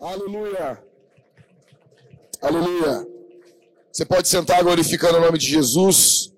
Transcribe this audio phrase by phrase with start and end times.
[0.00, 0.82] Aleluia.
[2.40, 3.06] Aleluia.
[3.92, 6.32] Você pode sentar glorificando o nome de Jesus.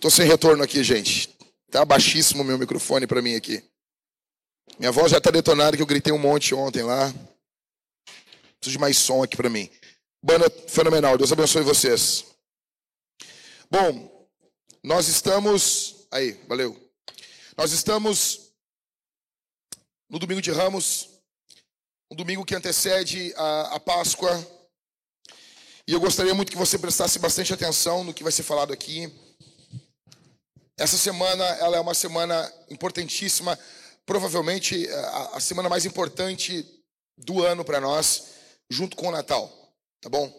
[0.00, 1.36] Tô sem retorno aqui, gente.
[1.72, 3.68] Tá baixíssimo meu microfone para mim aqui.
[4.78, 7.12] Minha voz já tá detonada que eu gritei um monte ontem lá.
[8.60, 9.68] Preciso de mais som aqui para mim.
[10.22, 11.18] Banda fenomenal.
[11.18, 12.26] Deus abençoe vocês.
[13.68, 14.28] Bom,
[14.84, 16.78] nós estamos aí, valeu.
[17.56, 18.52] Nós estamos
[20.08, 21.13] no domingo de Ramos,
[22.14, 24.30] domingo que antecede a, a Páscoa.
[25.86, 29.12] E eu gostaria muito que você prestasse bastante atenção no que vai ser falado aqui.
[30.76, 33.58] Essa semana, ela é uma semana importantíssima,
[34.06, 36.66] provavelmente a, a semana mais importante
[37.16, 38.24] do ano para nós,
[38.68, 39.52] junto com o Natal,
[40.00, 40.32] tá bom?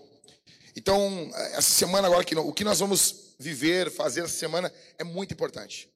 [0.75, 5.89] Então, essa semana agora, o que nós vamos viver, fazer essa semana é muito importante.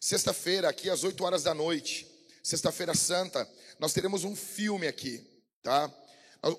[0.00, 2.06] Sexta-feira, aqui às 8 horas da noite,
[2.42, 3.48] sexta-feira santa,
[3.78, 5.24] nós teremos um filme aqui,
[5.62, 5.92] tá?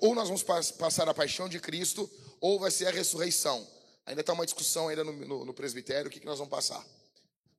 [0.00, 3.66] Ou nós vamos passar a paixão de Cristo, ou vai ser a ressurreição.
[4.06, 6.84] Ainda está uma discussão ainda no, no, no presbitério, o que, que nós vamos passar.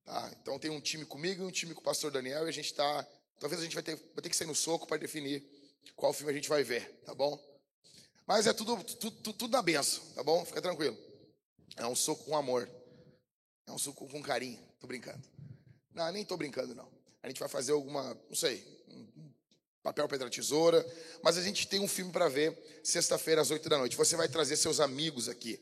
[0.03, 0.31] Tá?
[0.41, 2.65] Então tem um time comigo e um time com o pastor Daniel, e a gente
[2.65, 3.07] está.
[3.39, 5.43] Talvez a gente vai ter, vai ter que sair no soco para definir
[5.95, 7.39] qual filme a gente vai ver, tá bom?
[8.27, 10.45] Mas é tudo, tudo, tudo, tudo na benção, tá bom?
[10.45, 10.97] Fica tranquilo.
[11.75, 12.69] É um soco com amor.
[13.67, 14.59] É um soco com carinho.
[14.79, 15.21] Tô brincando.
[15.93, 16.89] Não, nem tô brincando, não.
[17.23, 18.80] A gente vai fazer alguma, não sei,
[19.83, 20.85] papel, pedra, tesoura.
[21.23, 23.95] Mas a gente tem um filme para ver sexta-feira às oito da noite.
[23.97, 25.59] Você vai trazer seus amigos aqui.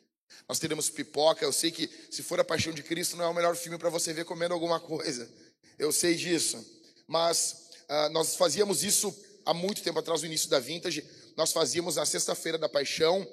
[0.48, 1.44] Nós teremos pipoca.
[1.44, 3.90] Eu sei que se for a Paixão de Cristo não é o melhor filme para
[3.90, 5.30] você ver comendo alguma coisa.
[5.78, 6.64] Eu sei disso.
[7.08, 11.04] Mas uh, nós fazíamos isso há muito tempo atrás, no início da Vintage.
[11.36, 13.28] Nós fazíamos na sexta-feira da Paixão.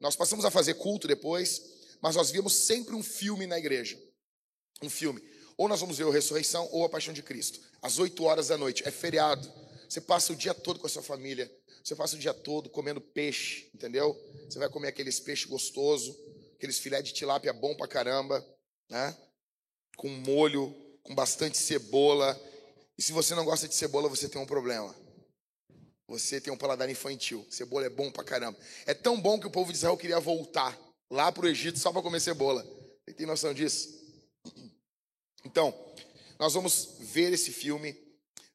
[0.00, 1.62] Nós passamos a fazer culto depois.
[2.00, 3.98] Mas nós víamos sempre um filme na igreja.
[4.82, 5.22] Um filme.
[5.56, 7.60] Ou nós vamos ver a ressurreição ou a paixão de Cristo.
[7.80, 8.82] Às 8 horas da noite.
[8.84, 9.48] É feriado.
[9.92, 11.54] Você passa o dia todo com a sua família.
[11.84, 14.18] Você passa o dia todo comendo peixe, entendeu?
[14.48, 16.18] Você vai comer aqueles peixes gostoso,
[16.56, 18.42] aqueles filé de tilápia bom pra caramba,
[18.88, 19.14] né?
[19.98, 22.40] Com molho, com bastante cebola.
[22.96, 24.96] E se você não gosta de cebola, você tem um problema.
[26.08, 27.46] Você tem um paladar infantil.
[27.50, 28.58] Cebola é bom pra caramba.
[28.86, 30.80] É tão bom que o povo de Israel queria voltar
[31.10, 32.64] lá pro Egito só para comer cebola.
[33.04, 33.90] Você tem noção disso?
[35.44, 35.74] Então,
[36.38, 37.92] nós vamos ver esse filme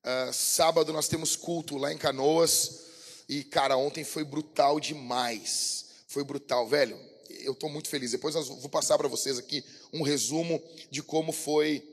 [0.08, 2.86] Uh, sábado nós temos culto lá em Canoas.
[3.28, 5.88] E, cara, ontem foi brutal demais.
[6.08, 6.98] Foi brutal, velho.
[7.42, 8.12] Eu estou muito feliz.
[8.12, 11.84] Depois eu vou passar para vocês aqui um resumo de como foi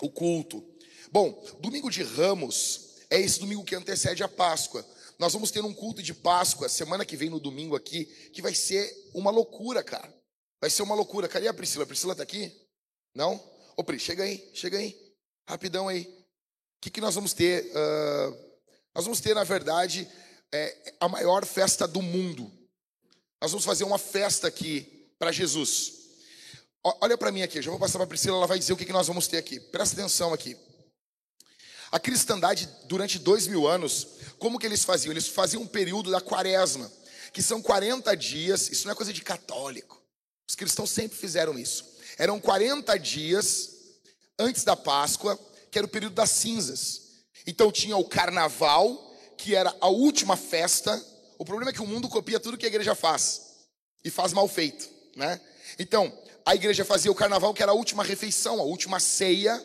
[0.00, 0.64] o culto.
[1.10, 4.86] Bom, domingo de Ramos é esse domingo que antecede a Páscoa.
[5.18, 8.54] Nós vamos ter um culto de Páscoa semana que vem no domingo aqui, que vai
[8.54, 10.14] ser uma loucura, cara.
[10.60, 11.26] Vai ser uma loucura.
[11.26, 11.82] Cadê a Priscila?
[11.82, 12.52] A Priscila tá aqui?
[13.12, 13.42] Não?
[13.76, 14.96] Ô, Pri, chega aí, chega aí.
[15.48, 16.21] Rapidão aí
[16.82, 17.64] que, que nós vamos ter?
[17.66, 18.52] Uh,
[18.92, 20.08] nós vamos ter, na verdade,
[20.52, 22.50] é, a maior festa do mundo.
[23.40, 26.00] Nós vamos fazer uma festa aqui para Jesus.
[27.00, 28.84] Olha para mim aqui, já vou passar para a Priscila, ela vai dizer o que,
[28.84, 29.60] que nós vamos ter aqui.
[29.60, 30.56] Presta atenção aqui.
[31.92, 35.12] A cristandade, durante dois mil anos, como que eles faziam?
[35.12, 36.90] Eles faziam um período da quaresma,
[37.32, 40.02] que são 40 dias, isso não é coisa de católico.
[40.48, 41.84] Os cristãos sempre fizeram isso.
[42.18, 43.70] Eram 40 dias
[44.36, 45.38] antes da Páscoa,
[45.72, 47.00] que era o período das cinzas.
[47.46, 51.02] Então tinha o carnaval, que era a última festa.
[51.38, 53.64] O problema é que o mundo copia tudo que a igreja faz
[54.04, 55.40] e faz mal feito, né?
[55.78, 56.12] Então,
[56.44, 59.60] a igreja fazia o carnaval, que era a última refeição, a última ceia,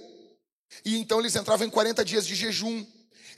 [0.86, 2.86] e então eles entravam em 40 dias de jejum.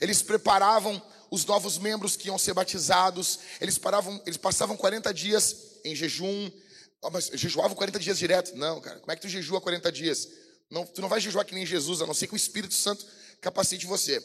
[0.00, 5.80] Eles preparavam os novos membros que iam ser batizados, eles, paravam, eles passavam 40 dias
[5.84, 6.50] em jejum.
[7.02, 8.54] Oh, mas jejuavam 40 dias direto?
[8.56, 9.00] Não, cara.
[9.00, 10.28] Como é que tu jejua 40 dias?
[10.70, 13.04] Não, tu não vai jejuar que nem Jesus, a não ser que o Espírito Santo
[13.40, 14.24] capacite você.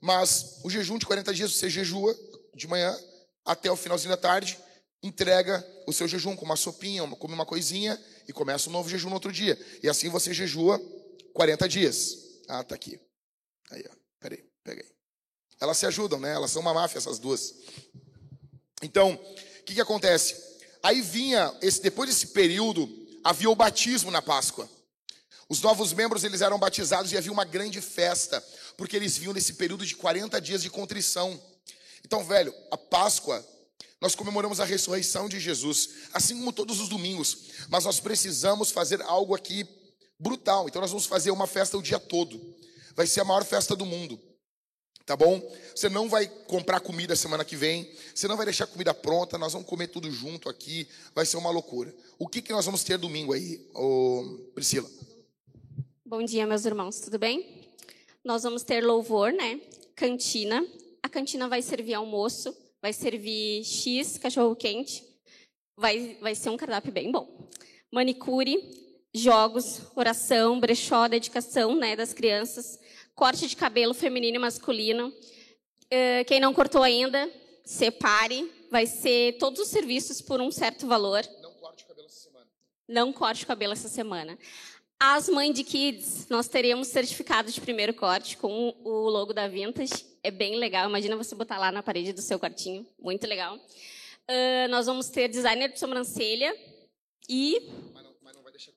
[0.00, 2.16] Mas o jejum de 40 dias, você jejua
[2.54, 2.98] de manhã
[3.44, 4.58] até o finalzinho da tarde,
[5.02, 9.08] entrega o seu jejum com uma sopinha, come uma coisinha e começa um novo jejum
[9.08, 9.58] no outro dia.
[9.82, 10.80] E assim você jejua
[11.32, 12.18] 40 dias.
[12.48, 12.98] Ah, tá aqui.
[13.70, 13.94] Aí, ó.
[14.20, 14.86] Peraí, peguei.
[15.60, 16.32] Elas se ajudam, né?
[16.32, 17.54] Elas são uma máfia, essas duas.
[18.82, 20.34] Então, o que, que acontece?
[20.82, 22.88] Aí vinha, esse, depois desse período,
[23.22, 24.68] havia o batismo na Páscoa.
[25.48, 28.42] Os novos membros eles eram batizados e havia uma grande festa,
[28.76, 31.40] porque eles vinham nesse período de 40 dias de contrição.
[32.04, 33.44] Então, velho, a Páscoa,
[34.00, 37.38] nós comemoramos a ressurreição de Jesus, assim como todos os domingos,
[37.68, 39.66] mas nós precisamos fazer algo aqui
[40.18, 40.68] brutal.
[40.68, 42.40] Então, nós vamos fazer uma festa o dia todo.
[42.94, 44.20] Vai ser a maior festa do mundo.
[45.06, 45.38] Tá bom?
[45.74, 49.52] Você não vai comprar comida semana que vem, você não vai deixar comida pronta, nós
[49.52, 51.94] vamos comer tudo junto aqui, vai ser uma loucura.
[52.18, 54.88] O que, que nós vamos ter domingo aí, ô Priscila?
[56.16, 57.44] Bom dia, meus irmãos, tudo bem?
[58.24, 59.60] Nós vamos ter louvor, né?
[59.96, 60.64] Cantina,
[61.02, 65.02] a cantina vai servir almoço, vai servir X, cachorro quente,
[65.76, 67.50] vai, vai ser um cardápio bem bom.
[67.90, 68.56] Manicure,
[69.12, 72.78] jogos, oração, brechó, dedicação né, das crianças,
[73.16, 75.08] corte de cabelo feminino e masculino.
[75.08, 77.28] Uh, quem não cortou ainda,
[77.64, 78.48] separe.
[78.70, 81.24] Vai ser todos os serviços por um certo valor.
[81.42, 82.46] Não corte o cabelo essa semana.
[82.86, 84.38] Não corte o cabelo essa semana.
[85.06, 89.92] As mães de kids, nós teremos certificado de primeiro corte com o logo da Vintage.
[90.22, 90.88] É bem legal.
[90.88, 92.86] Imagina você botar lá na parede do seu quartinho.
[92.98, 93.54] Muito legal.
[93.54, 96.56] Uh, nós vamos ter designer de sobrancelha
[97.28, 97.70] e.
[97.92, 98.02] Mas
[98.34, 98.72] não, vai deixar.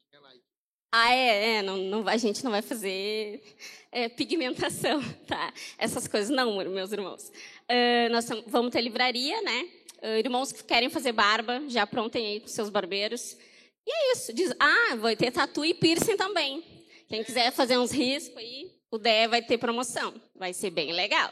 [0.92, 3.42] Ah, é, é não, não, a gente não vai fazer
[3.90, 5.54] é, pigmentação, tá?
[5.78, 7.32] Essas coisas não, meus irmãos.
[7.72, 9.70] Uh, nós vamos ter livraria, né?
[10.04, 13.38] Uh, irmãos que querem fazer barba, já aprontem aí com seus barbeiros.
[13.88, 14.34] E é isso.
[14.34, 16.62] Diz, ah, vai ter tatu e piercing também.
[17.08, 20.14] Quem quiser fazer uns riscos aí, o DE vai ter promoção.
[20.36, 21.32] Vai ser bem legal.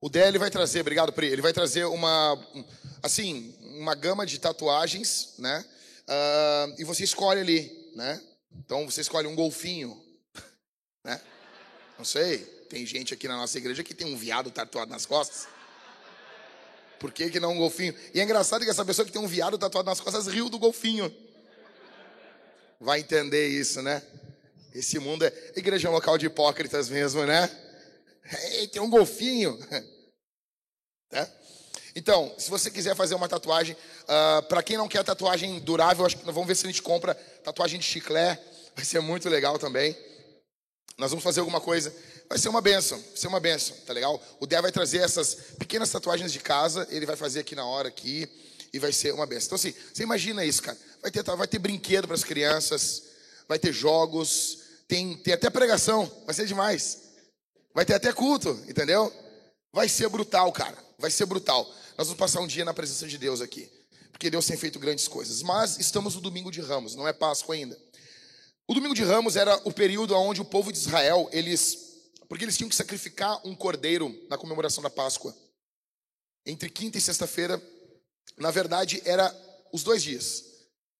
[0.00, 2.36] O DE ele vai trazer, obrigado Pri, ele vai trazer uma,
[3.02, 5.64] assim, uma gama de tatuagens, né?
[6.08, 8.20] Uh, e você escolhe ali, né?
[8.52, 9.96] Então você escolhe um golfinho,
[11.04, 11.20] né?
[11.96, 12.38] Não sei,
[12.68, 15.48] tem gente aqui na nossa igreja que tem um viado tatuado nas costas.
[16.98, 17.94] Por que, que não um golfinho?
[18.14, 20.58] E é engraçado que essa pessoa que tem um viado tatuado nas costas riu do
[20.58, 21.14] golfinho.
[22.80, 24.02] Vai entender isso, né?
[24.74, 27.50] Esse mundo é igreja é um local de hipócritas mesmo, né?
[28.52, 29.58] Ei, tem um golfinho.
[31.10, 31.28] Tá?
[31.98, 36.04] Então, se você quiser fazer uma tatuagem, uh, ah, para quem não quer tatuagem durável,
[36.04, 38.42] acho que vamos ver se a gente compra tatuagem de chiclete.
[38.74, 39.96] Vai ser muito legal também.
[40.98, 41.94] Nós vamos fazer alguma coisa.
[42.28, 44.20] Vai ser uma benção, vai ser uma benção, tá legal?
[44.40, 47.88] O Dé vai trazer essas pequenas tatuagens de casa, ele vai fazer aqui na hora
[47.88, 48.28] aqui
[48.72, 49.46] e vai ser uma benção.
[49.46, 50.76] Então assim, você imagina isso, cara.
[51.00, 53.04] Vai ter, vai ter brinquedo para as crianças,
[53.48, 54.58] vai ter jogos,
[54.88, 57.02] tem, tem até pregação, vai ser demais.
[57.74, 59.12] Vai ter até culto, entendeu?
[59.72, 60.76] Vai ser brutal, cara.
[60.98, 61.64] Vai ser brutal.
[61.98, 63.70] Nós vamos passar um dia na presença de Deus aqui.
[64.10, 65.42] Porque Deus tem feito grandes coisas.
[65.42, 67.78] Mas estamos no domingo de Ramos, não é Páscoa ainda.
[68.66, 71.85] O domingo de Ramos era o período onde o povo de Israel, eles,
[72.28, 75.34] porque eles tinham que sacrificar um cordeiro na comemoração da Páscoa.
[76.44, 77.60] Entre quinta e sexta-feira,
[78.36, 79.34] na verdade, era
[79.72, 80.44] os dois dias.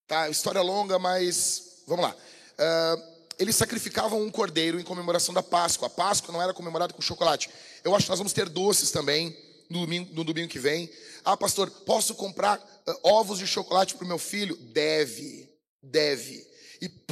[0.07, 0.29] Tá?
[0.29, 2.15] História longa, mas vamos lá.
[2.15, 5.87] Uh, eles sacrificavam um cordeiro em comemoração da Páscoa.
[5.87, 7.51] A Páscoa não era comemorada com chocolate.
[7.85, 9.37] Eu acho que nós vamos ter doces também
[9.69, 10.91] no domingo, no domingo que vem.
[11.25, 14.57] Ah, pastor, posso comprar uh, ovos de chocolate para o meu filho?
[14.57, 15.49] Deve,
[15.83, 16.47] deve.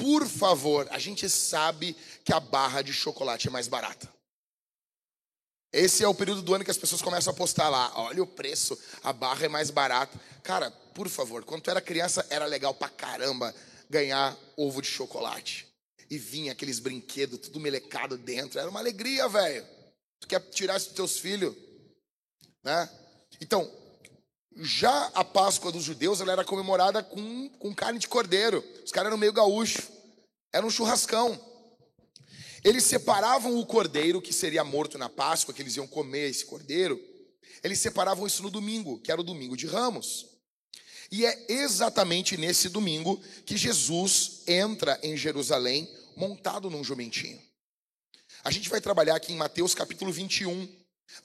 [0.04, 4.06] Por favor, a gente sabe que a barra de chocolate é mais barata.
[5.72, 7.90] Esse é o período do ano que as pessoas começam a postar lá.
[7.96, 10.20] Olha o preço, a barra é mais barata.
[10.42, 13.54] Cara, por favor, quando tu era criança era legal pra caramba
[13.88, 15.66] ganhar ovo de chocolate.
[16.10, 18.60] E vinha aqueles brinquedos tudo melecado dentro.
[18.60, 19.64] Era uma alegria, velho.
[20.20, 21.56] Tu quer tirar isso dos teus filhos,
[22.62, 22.90] né?
[23.40, 23.72] Então,
[24.54, 28.62] já a Páscoa dos judeus ela era comemorada com, com carne de cordeiro.
[28.84, 29.93] Os caras eram meio gaúcho.
[30.54, 31.36] Era um churrascão.
[32.62, 36.96] Eles separavam o cordeiro que seria morto na Páscoa, que eles iam comer esse cordeiro.
[37.60, 40.26] Eles separavam isso no domingo, que era o domingo de Ramos.
[41.10, 47.42] E é exatamente nesse domingo que Jesus entra em Jerusalém montado num jumentinho.
[48.44, 50.68] A gente vai trabalhar aqui em Mateus capítulo 21,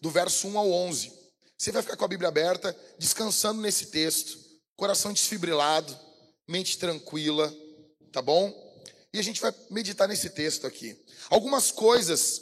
[0.01, 1.13] do verso 1 ao 11.
[1.55, 4.39] Você vai ficar com a Bíblia aberta, descansando nesse texto,
[4.75, 5.95] coração desfibrilado,
[6.47, 7.55] mente tranquila,
[8.11, 8.68] tá bom?
[9.13, 10.97] E a gente vai meditar nesse texto aqui.
[11.29, 12.41] Algumas coisas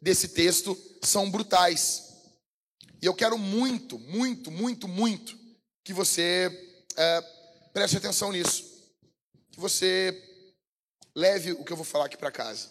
[0.00, 2.10] desse texto são brutais.
[3.00, 5.38] E eu quero muito, muito, muito, muito
[5.84, 6.50] que você
[6.96, 7.20] é,
[7.72, 8.64] preste atenção nisso.
[9.50, 10.20] Que você
[11.14, 12.70] leve o que eu vou falar aqui para casa.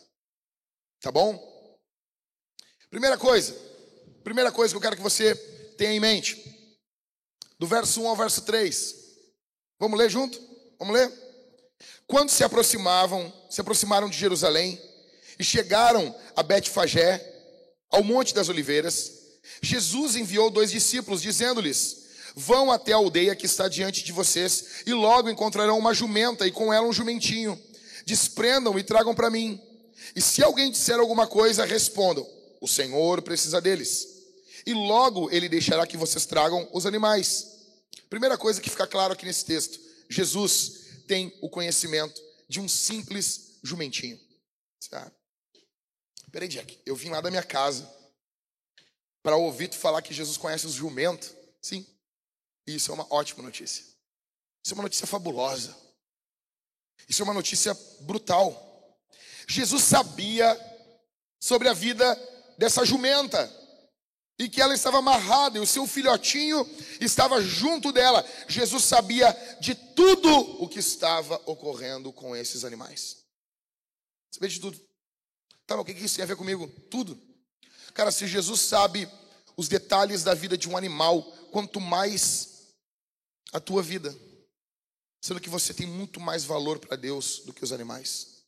[0.99, 1.47] Tá bom?
[2.89, 3.55] Primeira coisa,
[4.23, 5.35] primeira coisa que eu quero que você
[5.77, 6.43] tenha em mente.
[7.57, 8.95] Do verso 1 ao verso 3.
[9.79, 10.39] Vamos ler junto?
[10.77, 11.28] Vamos ler?
[12.07, 14.79] Quando se aproximavam, se aproximaram de Jerusalém
[15.37, 17.25] e chegaram a Betfagé,
[17.89, 19.11] ao Monte das Oliveiras,
[19.61, 22.05] Jesus enviou dois discípulos, dizendo-lhes:
[22.35, 26.51] Vão até a aldeia que está diante de vocês, e logo encontrarão uma jumenta e
[26.51, 27.59] com ela um jumentinho.
[28.05, 29.59] Desprendam e tragam para mim.
[30.15, 32.27] E se alguém disser alguma coisa, respondam:
[32.61, 34.19] O Senhor precisa deles
[34.69, 37.47] e logo ele deixará que vocês tragam os animais.
[38.09, 40.78] Primeira coisa que fica claro aqui nesse texto: Jesus
[41.09, 44.19] tem o conhecimento de um simples jumentinho.
[44.91, 45.11] Tá?
[46.31, 47.91] Peraí, Jack, eu vim lá da minha casa
[49.23, 51.33] para ouvir tu falar que Jesus conhece os jumentos.
[51.59, 51.83] Sim,
[52.67, 53.83] isso é uma ótima notícia.
[54.63, 55.75] Isso é uma notícia fabulosa.
[57.07, 59.01] Isso é uma notícia brutal.
[59.47, 60.55] Jesus sabia
[61.39, 62.05] sobre a vida
[62.55, 63.47] dessa jumenta.
[64.39, 66.65] E que ela estava amarrada e o seu filhotinho
[67.01, 68.25] estava junto dela.
[68.47, 69.29] Jesus sabia
[69.59, 70.29] de tudo
[70.63, 73.17] o que estava ocorrendo com esses animais.
[74.31, 74.79] Sabia de tudo.
[75.67, 76.67] Tá, mas o que isso tem a ver comigo?
[76.89, 77.19] Tudo.
[77.93, 79.09] Cara, se Jesus sabe
[79.57, 82.69] os detalhes da vida de um animal, quanto mais
[83.51, 84.15] a tua vida.
[85.21, 88.45] Sendo que você tem muito mais valor para Deus do que os animais.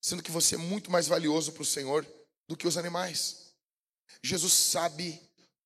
[0.00, 2.06] Sendo que você é muito mais valioso para o Senhor
[2.48, 3.43] do que os animais.
[4.22, 5.20] Jesus sabe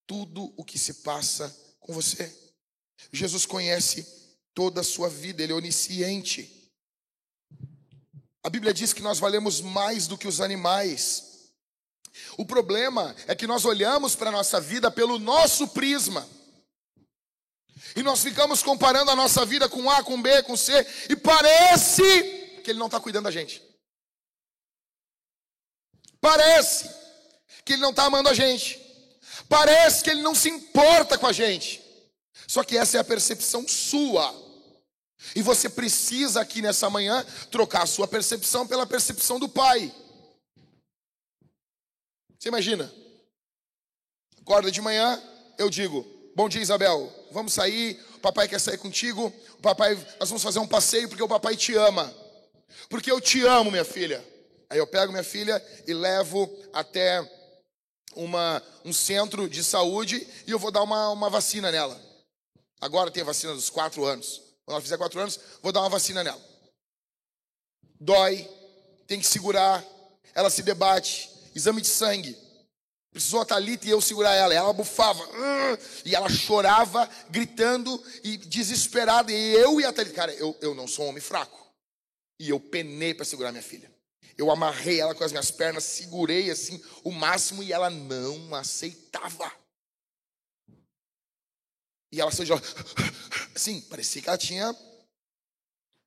[0.07, 2.35] tudo o que se passa com você.
[3.12, 4.07] Jesus conhece
[4.54, 6.71] toda a sua vida, ele é onisciente.
[8.42, 11.52] A Bíblia diz que nós valemos mais do que os animais.
[12.37, 16.28] O problema é que nós olhamos para a nossa vida pelo nosso prisma.
[17.95, 20.73] E nós ficamos comparando a nossa vida com A, com B, com C,
[21.09, 22.02] e parece
[22.62, 23.62] que Ele não está cuidando da gente.
[26.21, 26.88] Parece
[27.69, 28.81] que Ele não está amando a gente.
[29.47, 31.85] Parece que Ele não se importa com a gente.
[32.47, 34.35] Só que essa é a percepção sua.
[35.37, 39.95] E você precisa aqui nessa manhã trocar a sua percepção pela percepção do Pai.
[42.39, 42.91] Você imagina?
[44.41, 45.23] Acorda de manhã,
[45.59, 47.13] eu digo: Bom dia, Isabel.
[47.31, 48.03] Vamos sair.
[48.15, 49.31] O papai quer sair contigo.
[49.59, 52.15] O papai, nós vamos fazer um passeio porque o papai te ama.
[52.89, 54.25] Porque eu te amo, minha filha.
[54.71, 57.38] Aí eu pego minha filha e levo até
[58.19, 61.99] uma, um centro de saúde e eu vou dar uma, uma vacina nela.
[62.81, 64.43] Agora tem a vacina dos quatro anos.
[64.65, 66.41] Quando ela fizer quatro anos, vou dar uma vacina nela.
[68.01, 68.49] Dói,
[69.07, 69.85] tem que segurar,
[70.35, 72.37] ela se debate, exame de sangue.
[73.11, 74.53] Precisou a Thalita e eu segurar ela.
[74.53, 75.27] Ela bufava.
[76.05, 79.33] E ela chorava, gritando e desesperada.
[79.33, 80.15] E eu e a Thalita.
[80.15, 81.59] Cara, eu, eu não sou um homem fraco.
[82.39, 83.91] E eu penei para segurar minha filha.
[84.38, 89.52] Eu amarrei ela com as minhas pernas, segurei assim o máximo e ela não aceitava.
[92.12, 92.54] E ela saiu
[93.54, 94.73] assim, parecia que ela tinha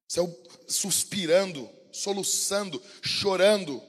[0.07, 0.27] saiu
[0.67, 3.81] suspirando, soluçando, chorando.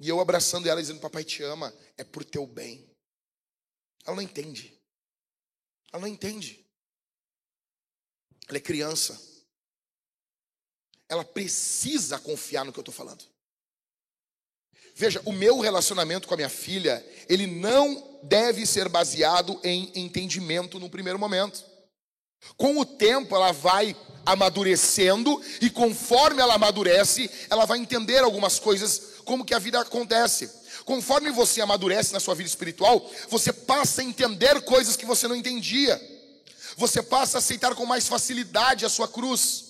[0.00, 2.88] E eu abraçando ela dizendo: "Papai te ama, é por teu bem".
[4.06, 4.80] Ela não entende.
[5.92, 6.64] Ela não entende.
[8.48, 9.27] Ela é criança
[11.08, 13.24] ela precisa confiar no que eu estou falando.
[14.94, 20.80] Veja, o meu relacionamento com a minha filha, ele não deve ser baseado em entendimento
[20.80, 21.64] no primeiro momento.
[22.56, 23.96] Com o tempo, ela vai
[24.26, 30.50] amadurecendo e conforme ela amadurece, ela vai entender algumas coisas, como que a vida acontece.
[30.84, 35.36] Conforme você amadurece na sua vida espiritual, você passa a entender coisas que você não
[35.36, 36.00] entendia.
[36.76, 39.67] Você passa a aceitar com mais facilidade a sua cruz.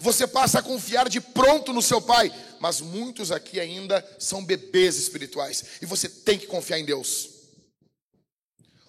[0.00, 4.96] Você passa a confiar de pronto no seu pai, mas muitos aqui ainda são bebês
[4.96, 7.30] espirituais e você tem que confiar em Deus.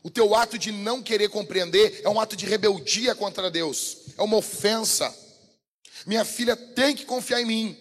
[0.02, 4.22] O teu ato de não querer compreender é um ato de rebeldia contra Deus, é
[4.22, 5.14] uma ofensa.
[6.06, 7.78] Minha filha tem que confiar em mim.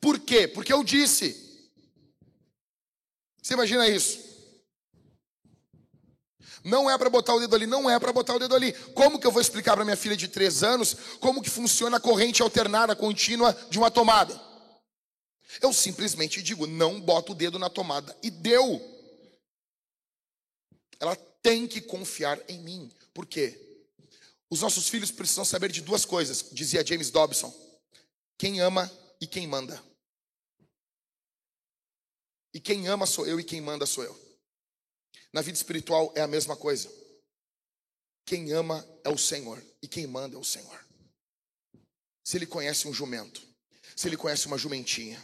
[0.00, 0.48] Por quê?
[0.48, 1.44] Porque eu disse.
[3.42, 4.25] Você imagina isso?
[6.66, 8.72] Não é para botar o dedo ali, não é para botar o dedo ali.
[8.92, 12.00] Como que eu vou explicar para minha filha de três anos como que funciona a
[12.00, 14.34] corrente alternada contínua de uma tomada?
[15.62, 18.82] Eu simplesmente digo, não bota o dedo na tomada e deu.
[20.98, 22.92] Ela tem que confiar em mim.
[23.14, 23.86] Por quê?
[24.50, 27.54] Os nossos filhos precisam saber de duas coisas, dizia James Dobson:
[28.36, 29.80] quem ama e quem manda.
[32.52, 34.25] E quem ama sou eu e quem manda sou eu.
[35.36, 36.90] Na vida espiritual é a mesma coisa.
[38.24, 40.82] Quem ama é o Senhor e quem manda é o Senhor.
[42.24, 43.46] Se ele conhece um jumento,
[43.94, 45.22] se ele conhece uma jumentinha,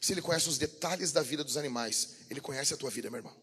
[0.00, 3.18] se ele conhece os detalhes da vida dos animais, ele conhece a tua vida, meu
[3.18, 3.36] irmão.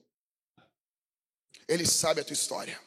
[1.68, 2.82] Ele sabe a tua história.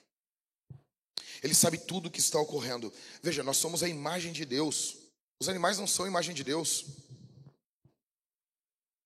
[1.40, 2.92] Ele sabe tudo o que está ocorrendo.
[3.22, 4.96] Veja, nós somos a imagem de Deus.
[5.40, 6.86] Os animais não são a imagem de Deus.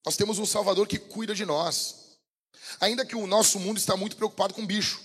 [0.06, 2.07] Nós temos um Salvador que cuida de nós.
[2.80, 5.00] Ainda que o nosso mundo está muito preocupado com bicho.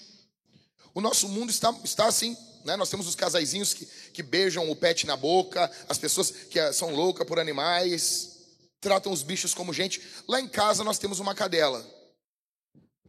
[0.93, 2.75] O nosso mundo está, está assim, né?
[2.75, 6.71] Nós temos os casaizinhos que, que beijam o pet na boca, as pessoas que eh,
[6.71, 8.37] são loucas por animais,
[8.79, 10.01] tratam os bichos como gente.
[10.27, 11.85] Lá em casa nós temos uma cadela,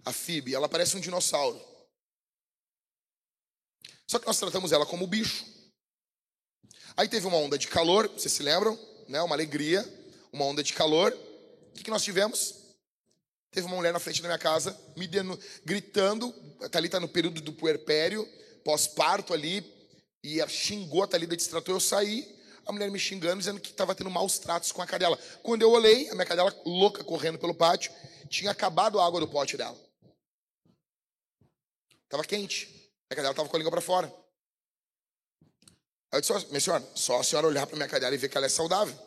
[0.05, 1.61] a Phoebe, ela parece um dinossauro.
[4.07, 5.45] Só que nós tratamos ela como bicho.
[6.97, 8.79] Aí teve uma onda de calor, vocês se lembram?
[9.09, 9.21] Né?
[9.23, 9.83] Uma alegria,
[10.33, 11.13] uma onda de calor.
[11.13, 12.55] O que, que nós tivemos?
[13.55, 17.41] Teve uma mulher na frente da minha casa, me dando, gritando, a Thalita no período
[17.41, 18.29] do puerpério,
[18.65, 19.65] pós-parto ali,
[20.25, 23.95] e ela xingou a Thalita, destratou, eu saí, a mulher me xingando, dizendo que estava
[23.95, 25.17] tendo maus tratos com a cadela.
[25.41, 27.93] Quando eu olhei, a minha cadela louca correndo pelo pátio,
[28.29, 29.79] tinha acabado a água do pote dela.
[32.09, 32.91] Tava quente.
[33.09, 34.13] A cadela tava com a língua para fora.
[36.11, 38.37] Aí eu disse, minha senhora, só a senhora olhar para minha cadela e ver que
[38.37, 38.99] ela é saudável.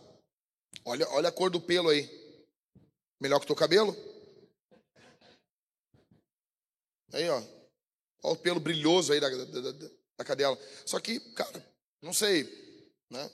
[0.86, 2.10] Olha, olha a cor do pelo aí.
[3.20, 4.16] Melhor que o teu cabelo.
[7.14, 7.42] Aí, ó.
[8.24, 10.58] Olha o pelo brilhoso aí da, da, da, da cadela.
[10.86, 11.66] Só que, cara,
[12.02, 12.44] não sei,
[13.10, 13.30] né?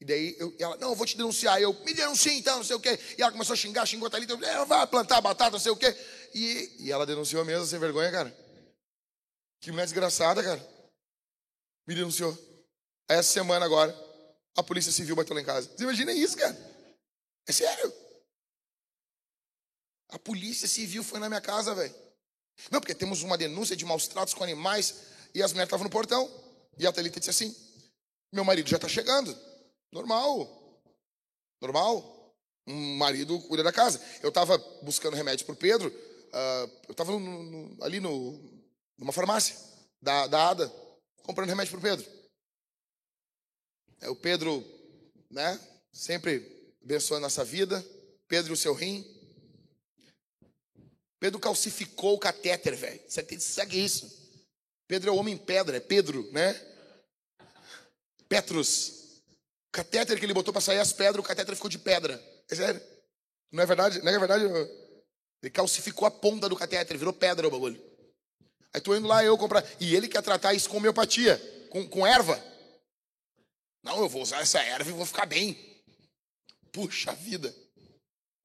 [0.00, 1.60] E daí eu, ela, não, eu vou te denunciar.
[1.60, 2.98] Eu, me denuncia então, não sei o quê.
[3.18, 4.34] E ela começou a xingar, xingou a Thalita.
[4.34, 5.94] Eu, vai plantar batata, não sei o quê.
[6.34, 8.36] E, e ela denunciou mesmo, sem vergonha, cara.
[9.60, 10.66] Que mulher desgraçada, cara.
[11.86, 12.36] Me denunciou.
[13.08, 13.94] Essa semana agora,
[14.56, 15.68] a polícia civil bateu lá em casa.
[15.68, 16.56] Você imagina isso, cara?
[17.46, 17.92] É sério.
[20.08, 21.94] A polícia civil foi na minha casa, velho.
[22.70, 25.02] Não, porque temos uma denúncia de maus tratos com animais
[25.34, 26.28] e as mulheres estavam no portão.
[26.78, 27.54] E a Thalita disse assim:
[28.32, 29.36] Meu marido já está chegando.
[29.92, 30.82] Normal.
[31.60, 32.34] Normal.
[32.66, 34.00] Um marido cuida da casa.
[34.22, 35.88] Eu estava buscando remédio para o Pedro.
[35.88, 37.12] Uh, eu estava
[37.82, 38.38] ali no,
[38.96, 39.56] numa farmácia
[40.00, 40.72] da, da Ada,
[41.22, 42.20] comprando remédio para o Pedro.
[44.00, 44.64] É, o Pedro,
[45.30, 45.60] né?
[45.92, 47.84] Sempre abençoando nossa vida.
[48.28, 49.04] Pedro e o seu rim.
[51.20, 53.00] Pedro calcificou o catéter, velho.
[53.06, 54.18] Você tem que isso.
[54.88, 56.58] Pedro é o homem pedra, é Pedro, né?
[58.26, 59.20] Petrus.
[59.68, 62.20] O catéter que ele botou para sair as pedras, o catéter ficou de pedra.
[62.50, 62.80] É sério.
[63.52, 64.02] Não é verdade?
[64.02, 64.44] Não é verdade?
[65.42, 67.80] Ele calcificou a ponta do catéter, virou pedra o bagulho.
[68.72, 69.64] Aí tô indo lá eu comprar.
[69.78, 72.42] E ele quer tratar isso com homeopatia, com, com erva.
[73.82, 75.82] Não, eu vou usar essa erva e vou ficar bem.
[76.72, 77.54] Puxa vida.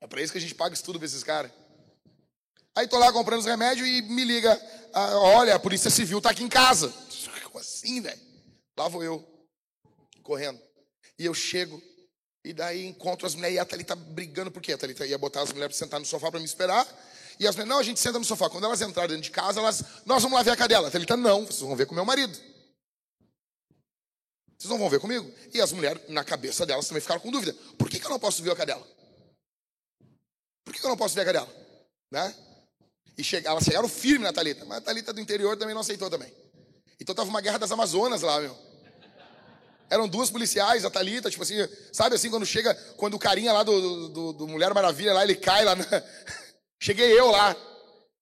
[0.02, 1.52] É para isso que a gente paga estudo para esses caras.
[2.76, 4.62] Aí tô lá comprando os remédios e me liga.
[4.94, 6.94] Ah, olha, a polícia civil tá aqui em casa.
[7.46, 8.20] Como assim, velho?
[8.78, 9.26] Lá vou eu,
[10.22, 10.60] correndo.
[11.18, 11.82] E eu chego,
[12.44, 15.54] e daí encontro as mulheres, e a Thalita brigando, porque a Thalita ia botar as
[15.54, 16.86] mulheres para sentar no sofá para me esperar.
[17.40, 18.50] E as mulheres, não, a gente senta no sofá.
[18.50, 20.90] Quando elas entraram dentro de casa, elas, nós vamos lá ver a cadela.
[20.90, 22.38] A Thalita, não, vocês vão ver com meu marido.
[24.58, 25.32] Vocês não vão ver comigo?
[25.54, 27.54] E as mulheres, na cabeça delas, também ficaram com dúvida.
[27.78, 28.86] Por que, que eu não posso ver a cadela?
[30.66, 31.50] Por que, que eu não posso ver a cadela?
[32.12, 32.36] Né?
[33.18, 34.66] E che elas chegaram firme na Thalita.
[34.66, 36.32] Mas a Thalita do interior também não aceitou também.
[37.00, 38.58] Então tava uma guerra das Amazonas lá, meu.
[39.90, 41.56] Eram duas policiais, a Thalita, tipo assim,
[41.92, 45.36] sabe assim, quando chega, quando o carinha lá do, do, do Mulher Maravilha lá, ele
[45.36, 45.86] cai lá na...
[46.80, 47.56] Cheguei eu lá.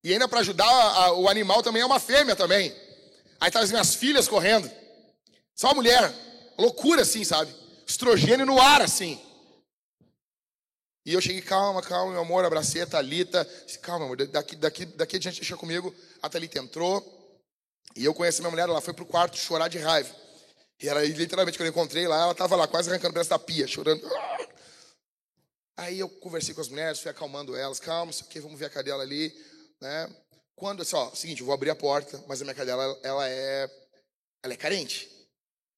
[0.03, 2.75] E ainda para ajudar a, o animal também é uma fêmea também.
[3.39, 4.69] Aí tá as minhas filhas correndo.
[5.55, 6.13] Só mulher.
[6.57, 7.53] Loucura assim, sabe?
[7.87, 9.19] Estrogênio no ar, assim.
[11.05, 13.43] E eu cheguei, calma, calma, meu amor, abracei a Thalita.
[13.65, 15.93] Disse, calma, amor, daqui, daqui, daqui adiante deixa comigo.
[16.21, 17.21] A Thalita entrou.
[17.95, 20.13] E eu conheci minha mulher, ela foi pro quarto chorar de raiva.
[20.81, 23.37] E ela, literalmente, quando eu encontrei lá, ela tava lá, quase arrancando o braço da
[23.39, 24.01] pia, chorando.
[25.77, 28.69] Aí eu conversei com as mulheres, fui acalmando elas, calma, isso aqui, vamos ver a
[28.69, 29.33] cadela ali,
[29.81, 30.09] né?
[30.55, 33.69] Quando, assim, ó, seguinte, eu vou abrir a porta, mas a minha cadela, ela é,
[34.43, 35.09] ela é carente.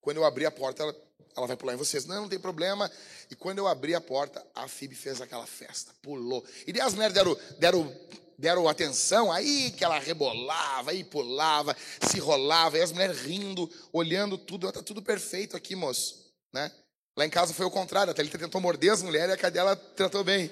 [0.00, 0.96] Quando eu abrir a porta, ela,
[1.36, 2.06] ela vai pular em vocês.
[2.06, 2.90] Não, não tem problema.
[3.30, 6.44] E quando eu abri a porta, a Fib fez aquela festa, pulou.
[6.66, 7.96] E as mulheres deram, deram,
[8.38, 11.76] deram atenção, aí que ela rebolava, aí pulava,
[12.08, 16.72] se rolava, e as mulheres rindo, olhando tudo, tá tudo perfeito aqui, moço, né?
[17.16, 19.74] Lá em casa foi o contrário, a Thalita tentou morder as mulheres e a cadela
[19.74, 20.50] tratou bem.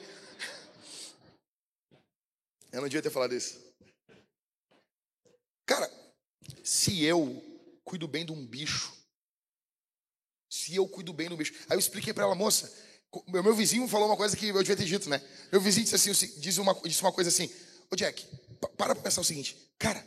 [2.73, 3.63] Eu não devia ter falado isso.
[5.67, 5.91] Cara,
[6.63, 7.43] se eu
[7.85, 8.93] cuido bem de um bicho,
[10.65, 11.53] se eu cuido bem do bicho.
[11.69, 12.73] Aí eu expliquei para ela, moça,
[13.29, 15.21] meu, meu vizinho falou uma coisa que eu devia ter dito, né?
[15.53, 17.51] Meu vizinho disse assim, disse uma, disse uma coisa assim,
[17.91, 18.27] ô Jack,
[18.77, 20.05] para pra pensar o seguinte, cara,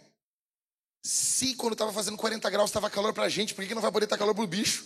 [1.03, 3.91] se quando tava fazendo 40 graus tava calor pra gente, por que, que não vai
[3.91, 4.83] poder estar tá calor pro bicho?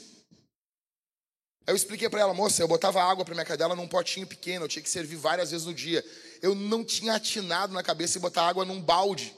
[1.66, 4.66] Aí eu expliquei para ela, moça, eu botava água para minha cadela num potinho pequeno,
[4.66, 6.04] eu tinha que servir várias vezes no dia.
[6.42, 9.34] Eu não tinha atinado na cabeça e botar água num balde.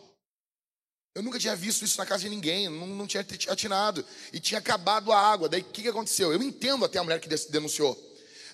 [1.16, 4.04] Eu nunca tinha visto isso na casa de ninguém, não, não tinha atinado.
[4.32, 5.48] E tinha acabado a água.
[5.48, 6.34] Daí o que, que aconteceu?
[6.34, 7.98] Eu entendo até a mulher que denunciou.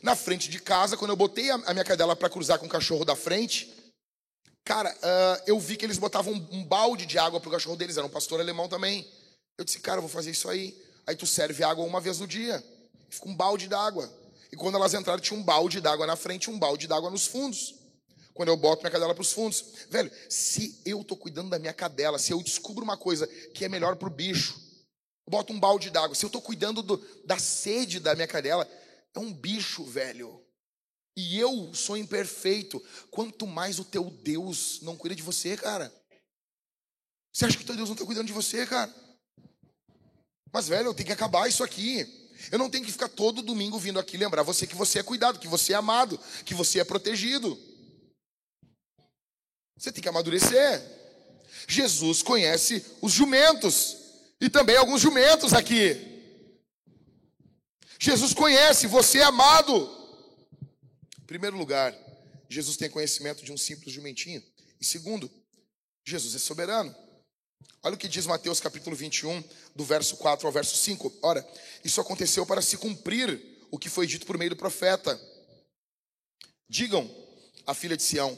[0.01, 3.05] Na frente de casa, quando eu botei a, minha cadela para cruzar com o cachorro
[3.05, 3.73] da frente,
[4.63, 7.97] cara, uh, eu vi que eles botavam um, um balde de água pro cachorro deles,
[7.97, 9.07] era um pastor alemão também.
[9.57, 10.77] Eu disse, cara, eu vou fazer isso aí.
[11.05, 12.63] Aí tu serve água uma vez no dia
[13.09, 14.09] fica um balde d'água.
[14.51, 17.25] E quando elas entraram, tinha um balde d'água na frente e um balde d'água nos
[17.25, 17.75] fundos.
[18.39, 19.65] Quando eu boto minha cadela para os fundos.
[19.89, 23.67] Velho, se eu estou cuidando da minha cadela, se eu descubro uma coisa que é
[23.67, 24.57] melhor para o bicho,
[25.27, 26.15] eu boto um balde d'água.
[26.15, 28.65] Se eu estou cuidando do, da sede da minha cadela,
[29.13, 30.41] é um bicho, velho.
[31.17, 32.81] E eu sou imperfeito.
[33.11, 35.93] Quanto mais o teu Deus não cuida de você, cara.
[37.33, 38.95] Você acha que teu Deus não está cuidando de você, cara?
[40.49, 42.07] Mas, velho, eu tenho que acabar isso aqui.
[42.53, 45.39] Eu não tenho que ficar todo domingo vindo aqui lembrar você que você é cuidado,
[45.39, 47.67] que você é amado, que você é protegido.
[49.79, 50.83] Você tem que amadurecer.
[51.65, 53.95] Jesus conhece os jumentos
[54.41, 55.95] e também alguns jumentos aqui.
[57.97, 59.89] Jesus conhece, você é amado.
[61.21, 61.95] Em primeiro lugar,
[62.49, 64.43] Jesus tem conhecimento de um simples jumentinho.
[64.81, 65.31] E segundo,
[66.03, 66.93] Jesus é soberano.
[67.81, 69.41] Olha o que diz Mateus capítulo 21,
[69.73, 71.19] do verso 4 ao verso 5.
[71.21, 71.47] Ora,
[71.85, 75.19] isso aconteceu para se cumprir o que foi dito por meio do profeta.
[76.67, 77.09] Digam
[77.65, 78.37] à filha de Sião: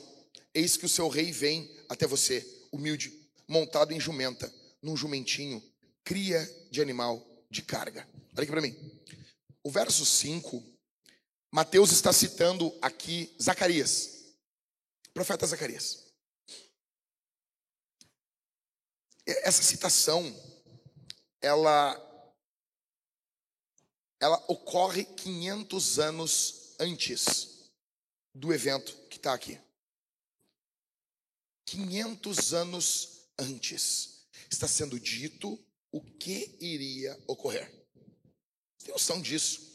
[0.53, 3.13] Eis que o seu rei vem até você, humilde,
[3.47, 5.63] montado em jumenta, num jumentinho,
[6.03, 8.07] cria de animal de carga.
[8.33, 8.75] Olha aqui para mim.
[9.63, 10.63] O verso 5,
[11.51, 14.35] Mateus está citando aqui Zacarias,
[15.13, 16.07] profeta Zacarias.
[19.25, 20.35] Essa citação,
[21.41, 21.95] ela,
[24.19, 27.69] ela ocorre 500 anos antes
[28.33, 29.59] do evento que está aqui.
[31.65, 35.59] 500 anos antes está sendo dito
[35.91, 37.69] o que iria ocorrer.
[38.83, 39.71] Tem noção disso?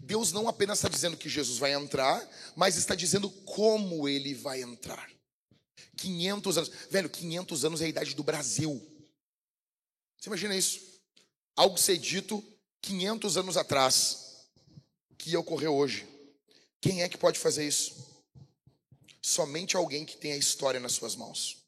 [0.00, 4.62] Deus não apenas está dizendo que Jesus vai entrar, mas está dizendo como ele vai
[4.62, 5.10] entrar.
[5.96, 6.70] 500 anos.
[6.90, 8.80] Velho, 500 anos é a idade do Brasil.
[10.18, 10.80] Você imagina isso?
[11.56, 12.42] Algo ser dito
[12.82, 14.46] 500 anos atrás,
[15.16, 16.06] que ocorrer hoje.
[16.80, 18.07] Quem é que pode fazer isso?
[19.28, 21.58] Somente alguém que tem a história nas suas mãos.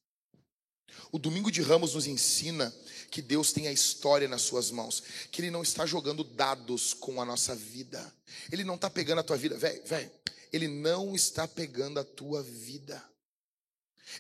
[1.13, 2.75] O domingo de Ramos nos ensina
[3.11, 7.21] que Deus tem a história nas suas mãos, que Ele não está jogando dados com
[7.21, 8.15] a nossa vida.
[8.51, 10.11] Ele não está pegando a tua vida, velho, velho.
[10.51, 13.05] Ele não está pegando a tua vida.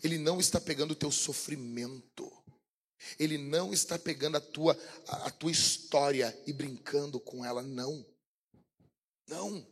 [0.04, 2.30] Ele não está pegando o teu sofrimento.
[3.18, 8.04] Ele não está pegando a tua, a, a tua história e brincando com ela, não.
[9.26, 9.66] Não.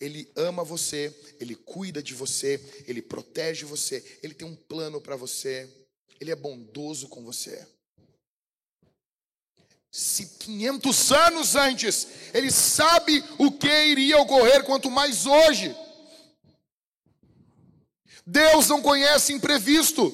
[0.00, 5.16] Ele ama você, ele cuida de você, ele protege você, ele tem um plano para
[5.16, 5.68] você,
[6.20, 7.66] ele é bondoso com você.
[9.90, 15.74] Se 500 anos antes ele sabe o que iria ocorrer, quanto mais hoje.
[18.26, 20.12] Deus não conhece imprevisto.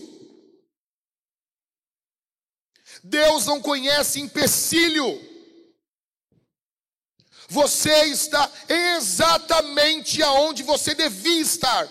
[3.02, 5.33] Deus não conhece empecilho.
[7.48, 11.88] Você está exatamente aonde você devia estar.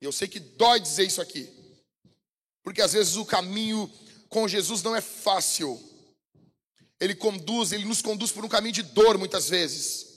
[0.00, 1.48] Eu sei que dói dizer isso aqui,
[2.62, 3.90] porque às vezes o caminho
[4.28, 5.80] com Jesus não é fácil.
[7.00, 10.12] Ele conduz, ele nos conduz por um caminho de dor muitas vezes.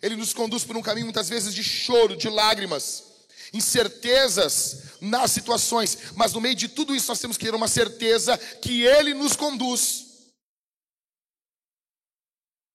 [0.00, 3.04] Ele nos conduz por um caminho muitas vezes de choro, de lágrimas,
[3.52, 8.36] incertezas nas situações, mas no meio de tudo isso nós temos que ter uma certeza
[8.36, 10.11] que ele nos conduz.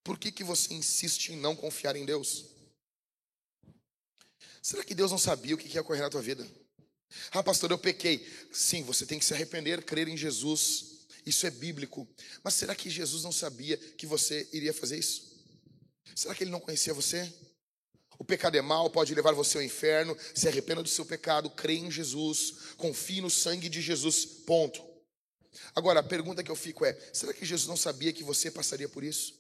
[0.08, 2.46] Por que, que você insiste em não confiar em Deus?
[4.62, 6.50] Será que Deus não sabia o que ia ocorrer na tua vida?
[7.30, 8.26] Ah, pastor, eu pequei.
[8.50, 11.08] Sim, você tem que se arrepender, crer em Jesus.
[11.26, 12.08] Isso é bíblico.
[12.42, 15.44] Mas será que Jesus não sabia que você iria fazer isso?
[16.16, 17.30] Será que ele não conhecia você?
[18.18, 20.18] O pecado é mal, pode levar você ao inferno.
[20.34, 24.24] Se arrependa do seu pecado, crê em Jesus, confie no sangue de Jesus.
[24.24, 24.82] Ponto.
[25.76, 28.88] Agora, a pergunta que eu fico é: será que Jesus não sabia que você passaria
[28.88, 29.38] por isso?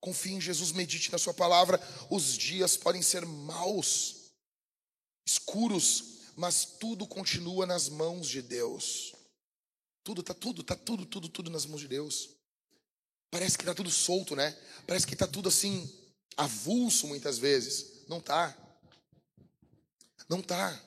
[0.00, 1.80] Confie em Jesus, medite na Sua palavra.
[2.08, 4.32] Os dias podem ser maus,
[5.26, 6.04] escuros,
[6.36, 9.14] mas tudo continua nas mãos de Deus.
[10.02, 12.30] Tudo, tá tudo, tá tudo, tudo, tudo nas mãos de Deus.
[13.30, 14.56] Parece que está tudo solto, né?
[14.86, 15.88] Parece que está tudo assim,
[16.36, 18.06] avulso muitas vezes.
[18.08, 18.56] Não está.
[20.28, 20.80] Não está.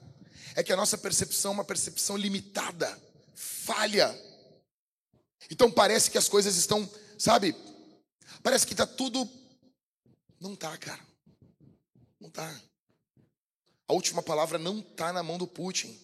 [0.56, 3.02] É que a nossa percepção é uma percepção limitada,
[3.36, 4.14] falha.
[5.50, 7.56] Então parece que as coisas estão, sabe?
[8.42, 9.30] Parece que está tudo.
[10.40, 11.06] Não está, cara.
[12.20, 12.62] Não está.
[13.88, 16.00] A última palavra não está na mão do Putin.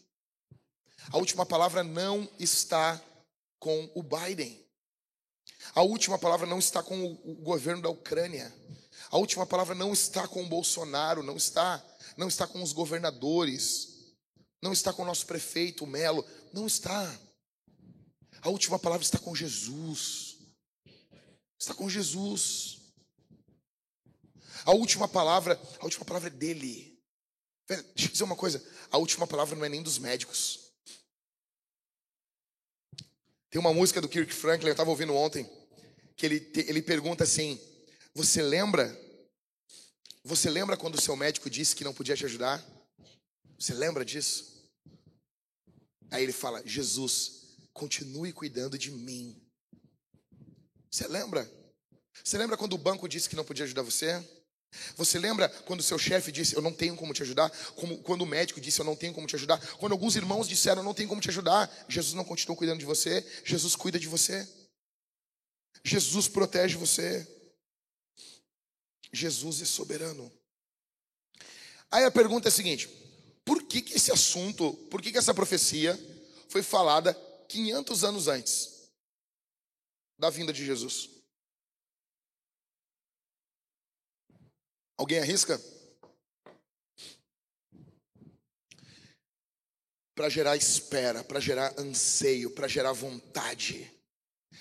[1.12, 3.02] A última palavra não está
[3.58, 4.64] com o Biden.
[5.74, 8.54] A última palavra não está com o governo da Ucrânia.
[9.10, 11.84] A última palavra não está com o Bolsonaro, não está,
[12.16, 14.14] não está com os governadores,
[14.62, 17.20] não está com o nosso prefeito, o Melo, não está.
[18.42, 20.29] A última palavra está com Jesus.
[21.60, 22.80] Está com Jesus.
[24.66, 26.98] A última palavra, a última palavra é dele.
[27.68, 30.72] Deixa eu dizer uma coisa, a última palavra não é nem dos médicos.
[33.50, 35.50] Tem uma música do Kirk Franklin, eu estava ouvindo ontem,
[36.16, 37.60] que ele, ele pergunta assim:
[38.14, 38.98] Você lembra?
[40.24, 42.64] Você lembra quando o seu médico disse que não podia te ajudar?
[43.58, 44.70] Você lembra disso?
[46.12, 49.49] Aí ele fala: Jesus, continue cuidando de mim.
[50.92, 51.50] Você lembra?
[52.24, 54.24] Você lembra quando o banco disse que não podia ajudar você?
[54.96, 57.50] Você lembra quando seu chefe disse, eu não tenho como te ajudar?
[57.76, 59.60] Como, quando o médico disse, eu não tenho como te ajudar?
[59.78, 61.70] Quando alguns irmãos disseram, eu não tenho como te ajudar?
[61.88, 63.26] Jesus não continuou cuidando de você?
[63.44, 64.48] Jesus cuida de você?
[65.84, 67.28] Jesus protege você?
[69.12, 70.32] Jesus é soberano.
[71.90, 72.88] Aí a pergunta é a seguinte:
[73.44, 75.98] por que, que esse assunto, por que, que essa profecia
[76.48, 77.16] foi falada
[77.48, 78.79] 500 anos antes
[80.20, 81.10] da vinda de Jesus?
[84.98, 85.60] Alguém arrisca?
[90.14, 93.90] Para gerar espera, para gerar anseio, para gerar vontade,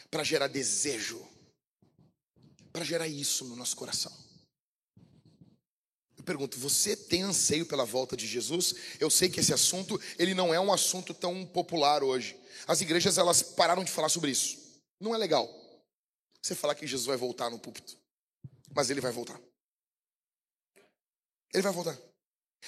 [0.08, 1.20] para gerar desejo,
[2.72, 4.16] para gerar isso no nosso coração.
[6.16, 8.76] Eu pergunto, você tem anseio pela volta de Jesus?
[9.00, 12.38] Eu sei que esse assunto, ele não é um assunto tão popular hoje.
[12.68, 14.67] As igrejas, elas pararam de falar sobre isso.
[15.00, 15.48] Não é legal
[16.40, 17.96] você falar que Jesus vai voltar no púlpito.
[18.74, 19.40] Mas ele vai voltar.
[21.52, 21.96] Ele vai voltar.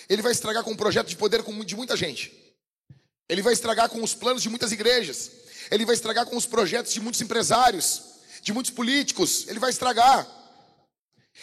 [0.08, 2.54] Ele vai estragar com um projeto de poder de muita gente.
[3.28, 5.30] Ele vai estragar com os planos de muitas igrejas.
[5.70, 8.02] Ele vai estragar com os projetos de muitos empresários,
[8.42, 9.46] de muitos políticos.
[9.48, 10.26] Ele vai estragar.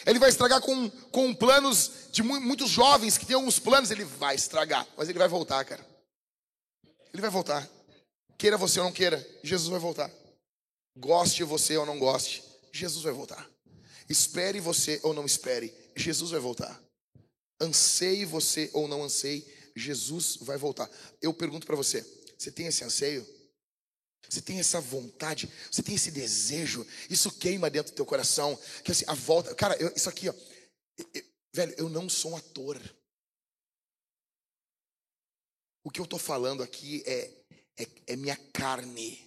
[0.06, 3.92] Ele vai estragar com, com planos de muitos jovens que têm alguns planos.
[3.92, 4.86] Ele vai estragar.
[4.98, 5.86] Mas ele vai voltar, cara.
[7.14, 7.68] Ele vai voltar.
[8.38, 10.12] Queira você ou não queira, Jesus vai voltar.
[10.98, 13.50] Goste você ou não goste, Jesus vai voltar.
[14.10, 16.82] Espere você ou não espere, Jesus vai voltar
[17.60, 20.90] anseie você ou não anseie, Jesus vai voltar.
[21.22, 22.02] Eu pergunto para você:
[22.38, 23.26] você tem esse anseio?
[24.30, 25.50] Você tem essa vontade?
[25.72, 26.86] Você tem esse desejo?
[27.10, 28.60] Isso queima dentro do teu coração?
[28.84, 29.56] Que assim, a volta.
[29.56, 30.34] Cara, eu, isso aqui, ó.
[31.54, 32.80] Velho, eu não sou um ator.
[35.84, 37.32] O que eu tô falando aqui é,
[37.78, 39.27] é, é minha carne.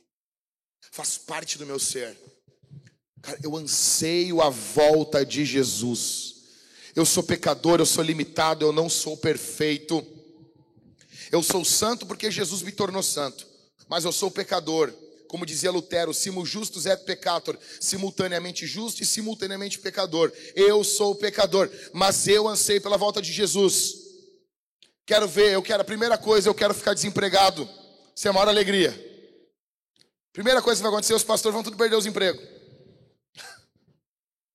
[0.90, 2.16] Faz parte do meu ser.
[3.22, 6.37] Cara, eu anseio a volta de Jesus.
[6.96, 10.05] Eu sou pecador, eu sou limitado, eu não sou perfeito.
[11.31, 13.46] Eu sou santo porque Jesus me tornou santo,
[13.88, 14.92] mas eu sou pecador.
[15.29, 20.33] Como dizia Lutero, simul justus et peccator, simultaneamente justo e simultaneamente pecador.
[20.57, 23.94] Eu sou pecador, mas eu anseio pela volta de Jesus.
[25.07, 27.68] Quero ver, eu quero, a primeira coisa, eu quero ficar desempregado.
[28.14, 29.10] Isso é a maior alegria.
[30.33, 32.43] Primeira coisa que vai acontecer, os pastores vão tudo perder os empregos.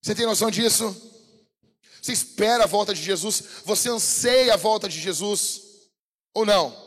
[0.02, 0.96] Você tem noção disso?
[2.02, 3.44] Você espera a volta de Jesus?
[3.66, 5.62] Você anseia a volta de Jesus?
[6.34, 6.86] Ou não?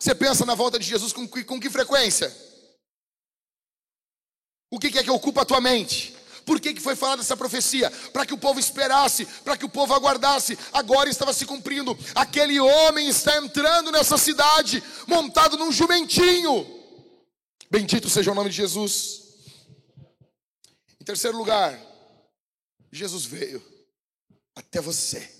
[0.00, 2.34] Você pensa na volta de Jesus com que, com que frequência?
[4.70, 6.16] O que, é que ocupa a tua mente?
[6.46, 7.90] Por que, que foi falada essa profecia?
[8.12, 10.58] Para que o povo esperasse, para que o povo aguardasse.
[10.72, 11.96] Agora estava se cumprindo.
[12.14, 16.77] Aquele homem está entrando nessa cidade, montado num jumentinho.
[17.70, 19.24] Bendito seja o nome de Jesus.
[21.00, 21.78] Em terceiro lugar,
[22.90, 23.62] Jesus veio
[24.54, 25.36] até você.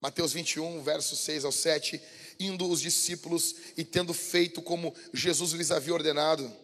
[0.00, 2.00] Mateus 21, versos 6 ao 7.
[2.38, 6.54] Indo os discípulos e tendo feito como Jesus lhes havia ordenado,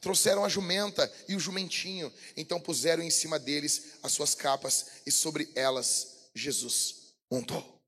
[0.00, 2.12] trouxeram a jumenta e o jumentinho.
[2.36, 7.80] Então puseram em cima deles as suas capas e sobre elas Jesus montou.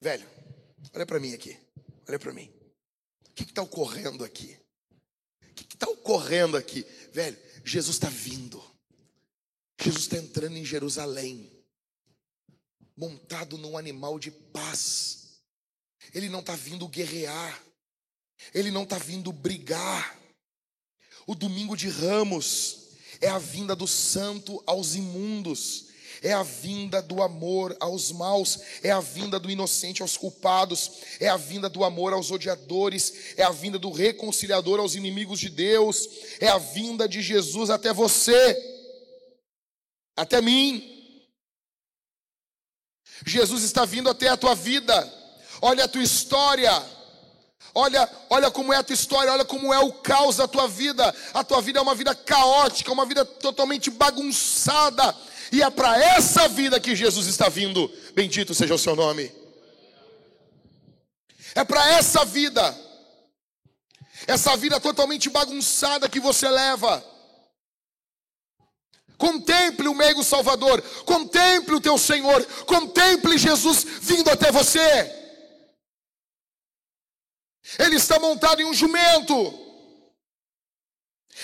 [0.00, 0.28] Velho,
[0.92, 1.56] olha para mim aqui.
[2.08, 2.61] Olha para mim.
[3.32, 4.58] O que está ocorrendo aqui?
[5.40, 6.84] O que está ocorrendo aqui?
[7.12, 8.62] Velho, Jesus está vindo.
[9.80, 11.50] Jesus está entrando em Jerusalém,
[12.94, 15.40] montado num animal de paz.
[16.12, 17.64] Ele não está vindo guerrear,
[18.52, 20.20] ele não está vindo brigar.
[21.26, 25.86] O domingo de ramos é a vinda do santo aos imundos,
[26.22, 31.28] é a vinda do amor aos maus, é a vinda do inocente aos culpados, é
[31.28, 36.08] a vinda do amor aos odiadores, é a vinda do reconciliador aos inimigos de Deus,
[36.40, 38.72] é a vinda de Jesus até você
[40.16, 40.88] até mim.
[43.26, 45.12] Jesus está vindo até a tua vida.
[45.60, 46.70] Olha a tua história.
[47.74, 51.14] Olha, olha como é a tua história, olha como é o caos da tua vida.
[51.32, 55.16] A tua vida é uma vida caótica, uma vida totalmente bagunçada.
[55.52, 57.92] E é para essa vida que Jesus está vindo.
[58.14, 59.30] Bendito seja o seu nome.
[61.54, 62.74] É para essa vida.
[64.26, 67.04] Essa vida totalmente bagunçada que você leva.
[69.18, 74.80] Contemple o meigo Salvador, contemple o teu Senhor, contemple Jesus vindo até você.
[77.78, 79.60] Ele está montado em um jumento.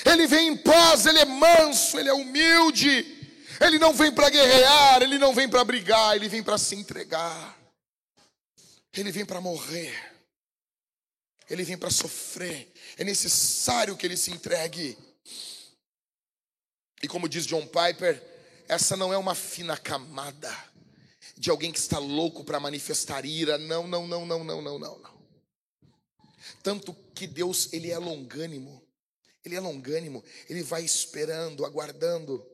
[0.05, 3.18] Ele vem em paz, ele é manso, ele é humilde.
[3.61, 7.59] Ele não vem para guerrear, ele não vem para brigar, ele vem para se entregar.
[8.93, 9.95] Ele vem para morrer.
[11.49, 12.73] Ele vem para sofrer.
[12.97, 14.97] É necessário que ele se entregue.
[17.03, 18.23] E como diz John Piper,
[18.69, 20.55] essa não é uma fina camada
[21.37, 23.57] de alguém que está louco para manifestar ira.
[23.59, 25.19] Não, não, não, não, não, não, não, não.
[26.63, 28.83] Tanto que Deus, ele é longânimo.
[29.45, 32.45] Ele é longânimo, ele vai esperando, aguardando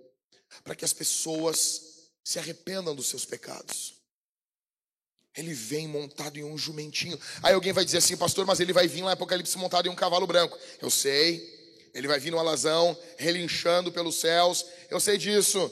[0.62, 3.95] para que as pessoas se arrependam dos seus pecados.
[5.37, 7.19] Ele vem montado em um jumentinho.
[7.43, 9.90] Aí alguém vai dizer assim, pastor, mas ele vai vir lá em Apocalipse montado em
[9.90, 10.57] um cavalo branco.
[10.81, 11.53] Eu sei.
[11.93, 14.64] Ele vai vir no alazão, relinchando pelos céus.
[14.88, 15.71] Eu sei disso.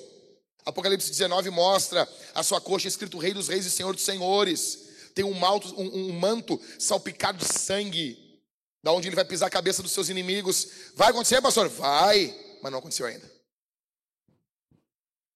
[0.65, 4.91] Apocalipse 19 mostra a sua coxa escrito Rei dos Reis e Senhor dos Senhores.
[5.15, 8.41] Tem um, malto, um, um manto salpicado de sangue,
[8.83, 10.69] da onde ele vai pisar a cabeça dos seus inimigos.
[10.95, 11.69] Vai acontecer, pastor?
[11.69, 13.31] Vai, mas não aconteceu ainda.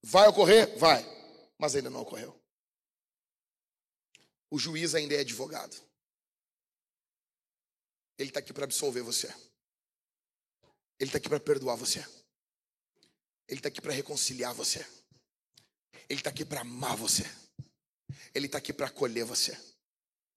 [0.09, 0.79] Vai ocorrer?
[0.79, 1.03] Vai,
[1.59, 2.41] mas ainda não ocorreu.
[4.49, 5.75] O juiz ainda é advogado.
[8.17, 9.27] Ele está aqui para absolver você.
[11.01, 11.99] Ele está aqui para perdoar você.
[13.49, 14.87] Ele está aqui para reconciliar você.
[16.09, 17.25] Ele está aqui para amar você.
[18.33, 19.59] Ele está aqui para acolher você.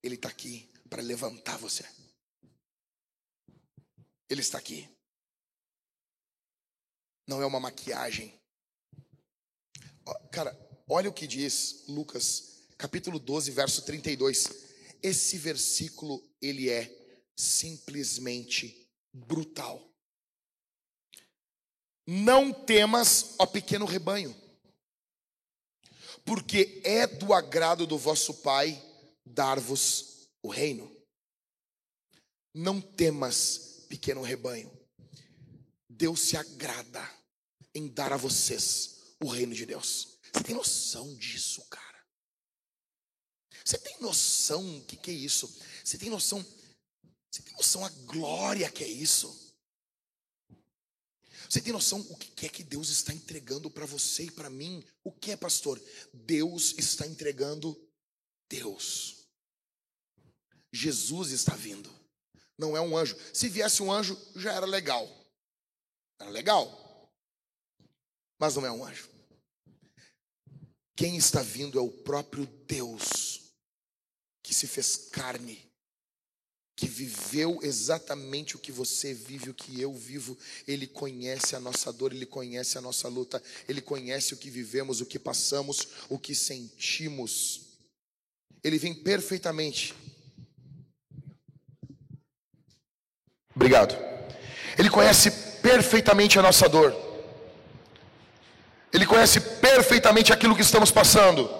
[0.02, 1.84] Ele está aqui para levantar você.
[4.28, 4.88] Ele está aqui.
[7.24, 8.39] Não é uma maquiagem.
[10.30, 10.56] Cara,
[10.88, 14.48] olha o que diz Lucas, capítulo 12, verso 32.
[15.02, 16.90] Esse versículo, ele é
[17.36, 19.88] simplesmente brutal.
[22.06, 24.34] Não temas, ó pequeno rebanho
[26.24, 28.80] porque é do agrado do vosso Pai
[29.24, 30.88] dar-vos o reino.
[32.54, 34.70] Não temas, pequeno rebanho.
[35.88, 37.04] Deus se agrada
[37.74, 40.18] em dar a vocês o reino de Deus.
[40.32, 42.06] Você tem noção disso, cara?
[43.64, 45.54] Você tem noção do que, que é isso?
[45.84, 46.44] Você tem noção?
[47.30, 49.50] Você tem noção a glória que é isso?
[51.48, 54.84] Você tem noção o que é que Deus está entregando para você e para mim?
[55.02, 55.82] O que é, pastor?
[56.14, 57.76] Deus está entregando
[58.48, 59.26] Deus.
[60.72, 61.90] Jesus está vindo.
[62.56, 63.16] Não é um anjo.
[63.34, 65.08] Se viesse um anjo, já era legal.
[66.20, 66.79] Era legal.
[68.40, 69.08] Mas não é um anjo.
[70.96, 73.52] Quem está vindo é o próprio Deus
[74.42, 75.70] que se fez carne
[76.80, 80.34] que viveu exatamente o que você vive, o que eu vivo.
[80.66, 85.02] Ele conhece a nossa dor, ele conhece a nossa luta, ele conhece o que vivemos,
[85.02, 87.66] o que passamos, o que sentimos.
[88.64, 89.94] Ele vem perfeitamente.
[93.54, 93.94] Obrigado.
[94.78, 97.09] Ele conhece perfeitamente a nossa dor.
[98.92, 101.50] Ele conhece perfeitamente aquilo que estamos passando.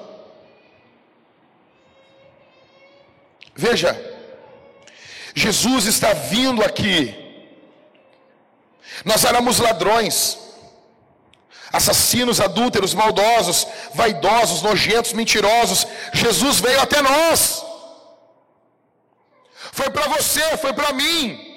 [3.55, 3.99] Veja,
[5.35, 7.14] Jesus está vindo aqui.
[9.05, 10.38] Nós éramos ladrões,
[11.73, 15.87] assassinos, adúlteros, maldosos, vaidosos, nojentos, mentirosos.
[16.12, 17.64] Jesus veio até nós.
[19.73, 21.50] Foi para você, foi para mim.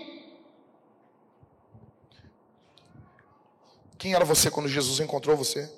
[4.04, 5.72] Quem era você quando Jesus encontrou você?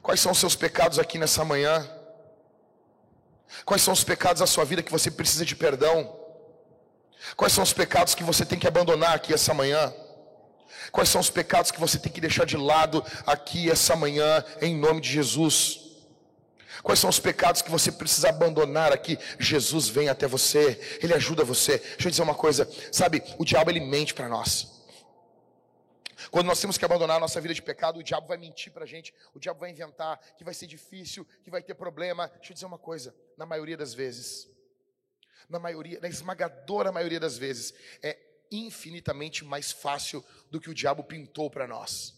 [0.00, 1.86] Quais são os seus pecados aqui nessa manhã?
[3.66, 6.18] Quais são os pecados da sua vida que você precisa de perdão?
[7.36, 9.92] Quais são os pecados que você tem que abandonar aqui essa manhã?
[10.90, 14.74] Quais são os pecados que você tem que deixar de lado aqui essa manhã, em
[14.74, 15.80] nome de Jesus?
[16.82, 19.18] Quais são os pecados que você precisa abandonar aqui?
[19.38, 21.76] Jesus vem até você, ele ajuda você.
[21.76, 24.75] Deixa eu dizer uma coisa, sabe, o diabo ele mente para nós.
[26.30, 28.84] Quando nós temos que abandonar a nossa vida de pecado, o diabo vai mentir para
[28.84, 32.28] a gente, o diabo vai inventar que vai ser difícil, que vai ter problema.
[32.28, 34.48] Deixa eu dizer uma coisa, na maioria das vezes,
[35.48, 38.18] na maioria, na esmagadora maioria das vezes, é
[38.50, 42.14] infinitamente mais fácil do que o diabo pintou para nós.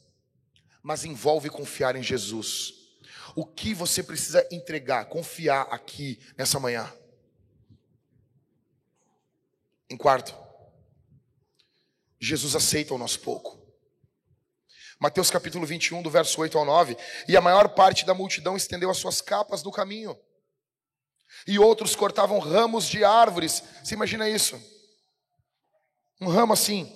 [0.83, 2.75] Mas envolve confiar em Jesus.
[3.35, 6.93] O que você precisa entregar, confiar aqui nessa manhã?
[9.91, 10.37] Em quarto,
[12.21, 13.58] Jesus aceita o nosso pouco.
[14.99, 16.97] Mateus capítulo 21, do verso 8 ao 9.
[17.29, 20.19] E a maior parte da multidão estendeu as suas capas no caminho
[21.47, 23.63] e outros cortavam ramos de árvores.
[23.83, 24.61] Você imagina isso?
[26.21, 26.95] Um ramo assim.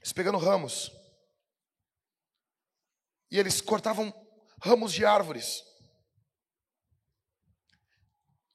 [0.00, 0.90] Eles pegando ramos.
[3.30, 4.12] E eles cortavam
[4.62, 5.62] ramos de árvores.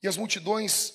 [0.02, 0.92] E as multidões,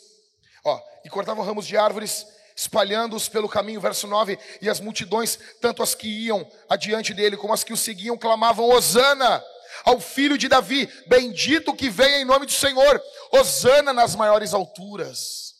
[0.66, 0.78] ó,
[1.08, 5.96] e cortavam ramos de árvores espalhando-os pelo caminho, verso 9, e as multidões, tanto as
[5.96, 9.42] que iam adiante dele como as que o seguiam, clamavam: Hosana
[9.86, 13.02] ao filho de Davi, bendito que venha em nome do Senhor,
[13.32, 15.54] Hosana nas maiores alturas.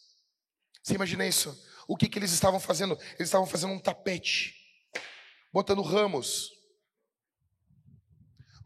[0.84, 1.58] Você imagina isso?
[1.88, 3.00] O que, que eles estavam fazendo?
[3.12, 4.54] Eles estavam fazendo um tapete,
[5.54, 6.52] botando ramos,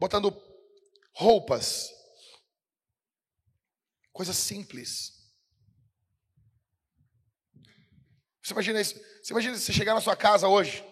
[0.00, 0.36] botando
[1.14, 1.90] roupas,
[4.12, 5.21] coisas simples.
[8.42, 9.00] Você imagina isso?
[9.22, 10.84] Você imagina você chegar na sua casa hoje,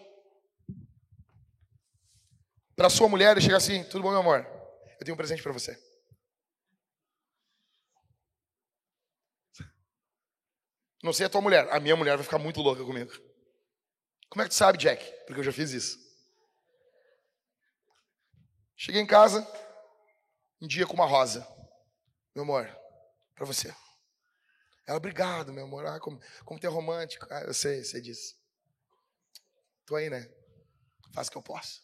[2.75, 4.47] para sua mulher e chegar assim: tudo bom, meu amor?
[4.99, 5.77] Eu tenho um presente para você.
[11.03, 13.11] Não sei a tua mulher, a minha mulher vai ficar muito louca comigo.
[14.29, 15.03] Como é que tu sabe, Jack?
[15.25, 15.99] Porque eu já fiz isso.
[18.77, 19.45] Cheguei em casa,
[20.61, 21.45] um dia com uma rosa.
[22.33, 22.65] Meu amor,
[23.35, 23.75] para você.
[24.87, 25.85] Ela, obrigado, meu amor.
[25.85, 27.25] Ah, como, como tem romântico.
[27.29, 28.35] Ah, eu sei, sei disso.
[29.85, 30.29] Tô aí, né?
[31.13, 31.81] Faz o que eu posso.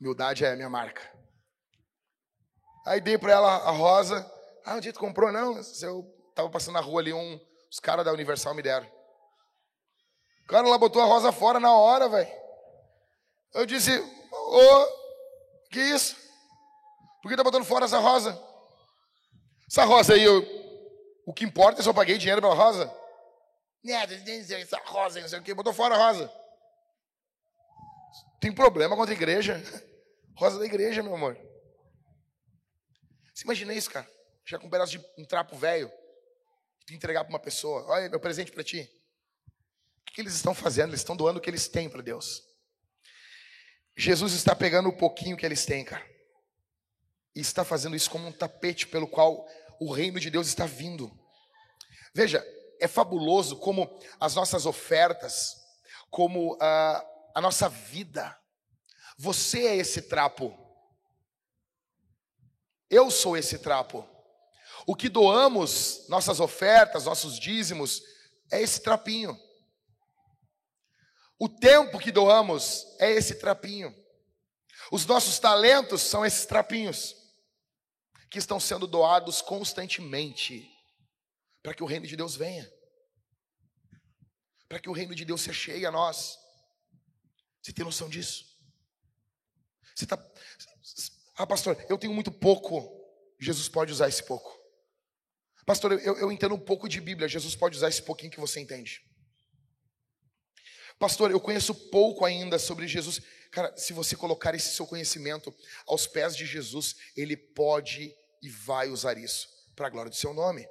[0.00, 1.02] Humildade é a minha marca.
[2.86, 4.28] Aí dei para ela a rosa.
[4.64, 5.30] Ah, onde tu comprou?
[5.30, 6.04] Não, eu
[6.34, 7.40] tava passando na rua ali, um,
[7.70, 8.86] os caras da Universal me deram.
[10.44, 12.30] O cara lá botou a rosa fora na hora, velho.
[13.54, 13.90] Eu disse,
[14.32, 14.86] ô,
[15.70, 16.16] que isso?
[17.22, 18.38] Por que tá botando fora essa rosa?
[19.70, 20.42] Essa rosa aí, eu,
[21.26, 22.92] o que importa é se eu paguei dinheiro pela rosa.
[23.82, 26.32] Nada, essa rosa, não sei o que, botou fora a rosa.
[28.40, 29.62] Tem problema contra a igreja.
[30.34, 31.38] Rosa da igreja, meu amor.
[33.34, 34.08] Você imagina isso, cara?
[34.46, 35.92] Já com um pedaço de um trapo velho,
[36.90, 37.84] entregar para uma pessoa.
[37.86, 38.90] Olha, meu presente para ti.
[40.08, 40.90] O que eles estão fazendo?
[40.90, 42.42] Eles estão doando o que eles têm para Deus.
[43.96, 46.04] Jesus está pegando o pouquinho que eles têm, cara.
[47.34, 49.46] E está fazendo isso como um tapete pelo qual
[49.82, 51.10] o reino de Deus está vindo.
[52.14, 52.44] Veja,
[52.80, 55.56] é fabuloso como as nossas ofertas,
[56.08, 57.04] como a,
[57.34, 58.38] a nossa vida,
[59.18, 60.56] você é esse trapo.
[62.88, 64.08] Eu sou esse trapo.
[64.86, 68.02] O que doamos, nossas ofertas, nossos dízimos,
[68.52, 69.36] é esse trapinho.
[71.40, 73.92] O tempo que doamos é esse trapinho.
[74.92, 77.21] Os nossos talentos são esses trapinhos
[78.32, 80.66] que estão sendo doados constantemente
[81.62, 82.66] para que o reino de Deus venha,
[84.66, 86.38] para que o reino de Deus se cheie a nós.
[87.60, 88.46] Você tem noção disso?
[89.94, 90.16] Você está.
[91.36, 92.98] Ah, pastor, eu tenho muito pouco.
[93.38, 94.58] Jesus pode usar esse pouco.
[95.66, 97.28] Pastor, eu, eu entendo um pouco de Bíblia.
[97.28, 99.02] Jesus pode usar esse pouquinho que você entende.
[100.98, 103.20] Pastor, eu conheço pouco ainda sobre Jesus.
[103.50, 105.54] Cara, se você colocar esse seu conhecimento
[105.86, 110.34] aos pés de Jesus, ele pode e vai usar isso para a glória do seu
[110.34, 110.66] nome.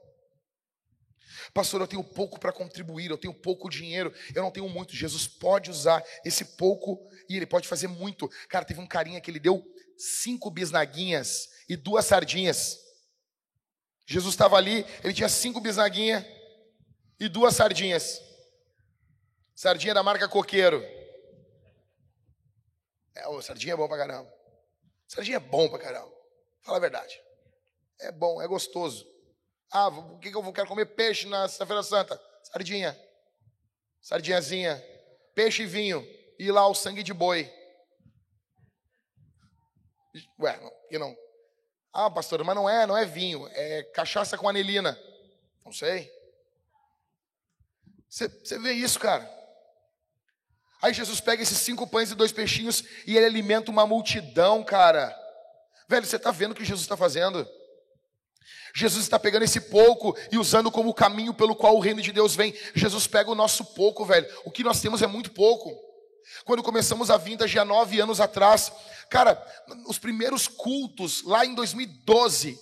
[1.54, 4.96] Pastor, eu tenho pouco para contribuir, eu tenho pouco dinheiro, eu não tenho muito.
[4.96, 7.00] Jesus pode usar esse pouco
[7.30, 8.30] e ele pode fazer muito.
[8.50, 9.64] Cara, teve um carinha que ele deu
[9.98, 12.80] cinco bisnaguinhas e duas sardinhas.
[14.06, 16.26] Jesus estava ali, ele tinha cinco bisnaguinhas
[17.20, 18.22] e duas sardinhas.
[19.56, 20.84] Sardinha da marca Coqueiro.
[23.16, 24.34] É, o sardinha é bom pra caramba.
[25.08, 26.12] Sardinha é bom pra caramba.
[26.62, 27.22] Fala a verdade.
[28.02, 29.08] É bom, é gostoso.
[29.72, 32.22] Ah, o que, que eu quero comer peixe na Sexta-feira Santa?
[32.44, 33.00] Sardinha.
[34.02, 34.84] Sardinhazinha.
[35.34, 36.06] Peixe e vinho.
[36.38, 37.52] E lá o sangue de boi.
[40.40, 41.16] Ué, não, e não?
[41.94, 44.98] Ah, pastor, mas não é, não é vinho, é cachaça com anelina.
[45.64, 46.12] Não sei.
[48.10, 49.30] Você vê isso, cara?
[50.82, 55.16] Aí Jesus pega esses cinco pães e dois peixinhos e ele alimenta uma multidão, cara.
[55.88, 57.48] Velho, você está vendo o que Jesus está fazendo?
[58.74, 62.36] Jesus está pegando esse pouco e usando como caminho pelo qual o reino de Deus
[62.36, 62.54] vem.
[62.74, 64.28] Jesus pega o nosso pouco, velho.
[64.46, 65.78] O que nós temos é muito pouco.
[66.46, 68.72] Quando começamos a vinda já nove anos atrás,
[69.10, 69.42] cara,
[69.88, 72.60] os primeiros cultos lá em 2012,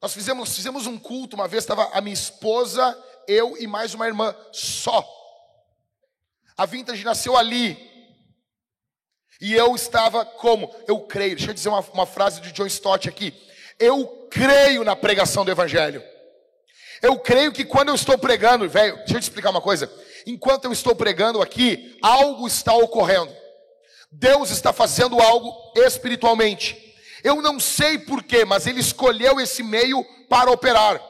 [0.00, 4.06] nós fizemos, fizemos um culto uma vez, estava a minha esposa, eu e mais uma
[4.06, 5.06] irmã só.
[6.56, 7.86] A Vintage nasceu ali.
[9.40, 10.74] E eu estava como?
[10.88, 11.36] Eu creio.
[11.36, 13.32] Deixa eu dizer uma, uma frase de John Stott aqui.
[13.78, 16.02] Eu creio na pregação do Evangelho.
[17.00, 19.90] Eu creio que quando eu estou pregando, velho, deixa eu te explicar uma coisa.
[20.26, 23.32] Enquanto eu estou pregando aqui, algo está ocorrendo.
[24.10, 26.76] Deus está fazendo algo espiritualmente.
[27.22, 31.00] Eu não sei porquê, mas Ele escolheu esse meio para operar.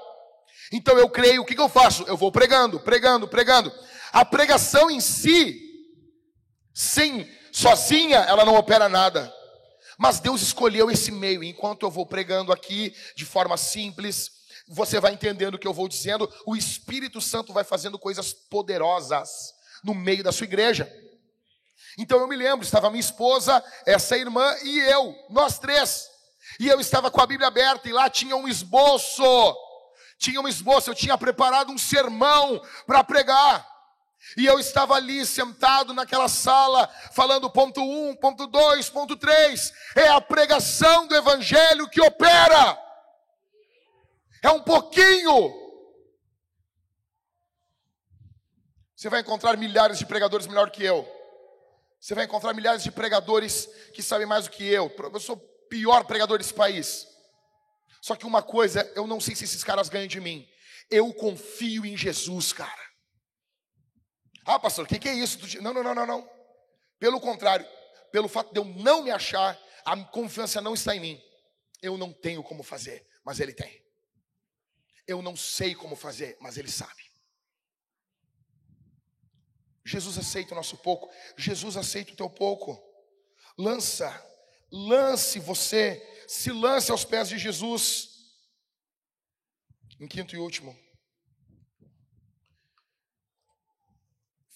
[0.73, 2.05] Então eu creio, o que, que eu faço?
[2.07, 3.73] Eu vou pregando, pregando, pregando.
[4.12, 5.59] A pregação em si,
[6.75, 9.33] sim, sozinha, ela não opera nada.
[9.99, 11.42] Mas Deus escolheu esse meio.
[11.42, 14.30] Enquanto eu vou pregando aqui de forma simples,
[14.68, 19.53] você vai entendendo o que eu vou dizendo, o Espírito Santo vai fazendo coisas poderosas
[19.82, 20.90] no meio da sua igreja.
[21.99, 26.09] Então eu me lembro, estava minha esposa, essa irmã e eu, nós três.
[26.61, 29.22] E eu estava com a Bíblia aberta e lá tinha um esboço
[30.18, 33.66] tinha uma esboço, eu tinha preparado um sermão para pregar.
[34.37, 39.73] E eu estava ali sentado naquela sala, falando ponto 1, um, ponto 2, ponto 3.
[39.97, 42.79] É a pregação do evangelho que opera.
[44.43, 45.66] É um pouquinho.
[48.95, 51.09] Você vai encontrar milhares de pregadores melhor que eu.
[52.01, 54.93] Você vai encontrar milhares de pregadores que sabem mais do que eu.
[55.12, 57.07] Eu sou o pior pregador desse país.
[58.01, 60.49] Só que uma coisa, eu não sei se esses caras ganham de mim.
[60.91, 62.88] Eu confio em Jesus, cara.
[64.49, 65.38] Ah, pastor, o que, que é isso?
[65.61, 66.30] Não, não, não, não, não.
[66.99, 67.66] Pelo contrário,
[68.11, 71.22] pelo fato de eu não me achar, a confiança não está em mim.
[71.82, 73.84] Eu não tenho como fazer, mas Ele tem.
[75.07, 77.12] Eu não sei como fazer, mas Ele sabe.
[79.84, 82.82] Jesus aceita o nosso pouco, Jesus aceita o teu pouco.
[83.59, 84.11] Lança,
[84.72, 88.16] lance você, se lance aos pés de Jesus.
[90.01, 90.74] Em quinto e último,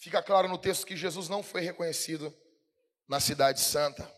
[0.03, 2.37] fica claro no texto que Jesus não foi reconhecido
[3.07, 4.13] na Cidade Santa.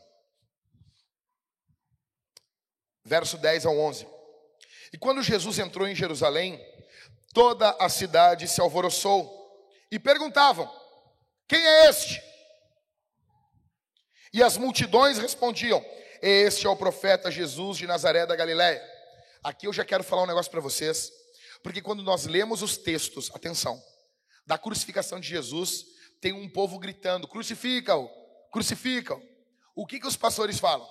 [3.04, 4.08] Verso 10 ao 11.
[4.94, 6.58] E quando Jesus entrou em Jerusalém,
[7.34, 9.30] toda a cidade se alvoroçou
[9.90, 10.66] e perguntavam:
[11.46, 12.22] Quem é este?
[14.32, 15.84] E as multidões respondiam:
[16.22, 18.82] Este é o profeta Jesus de Nazaré da Galiléia.
[19.42, 21.12] Aqui eu já quero falar um negócio para vocês,
[21.62, 23.82] porque quando nós lemos os textos, atenção,
[24.46, 25.86] da crucificação de Jesus,
[26.20, 28.08] tem um povo gritando: Crucifica-o,
[28.50, 29.22] crucifica-o.
[29.74, 30.88] O que, que os pastores falam?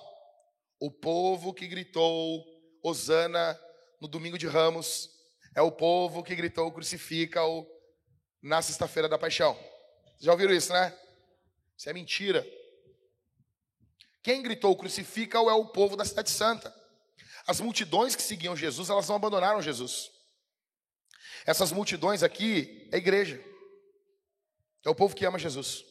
[0.78, 2.44] O povo que gritou,
[2.82, 3.58] Osana,
[4.00, 5.08] no domingo de Ramos,
[5.54, 7.66] é o povo que gritou crucifica-o
[8.42, 9.58] na sexta-feira da paixão.
[10.20, 10.94] Já ouviram isso, né?
[11.76, 12.46] Isso é mentira.
[14.22, 16.74] Quem gritou crucifica-o é o povo da cidade santa.
[17.46, 20.10] As multidões que seguiam Jesus, elas não abandonaram Jesus.
[21.46, 23.42] Essas multidões aqui é igreja.
[24.84, 25.84] É o povo que ama Jesus.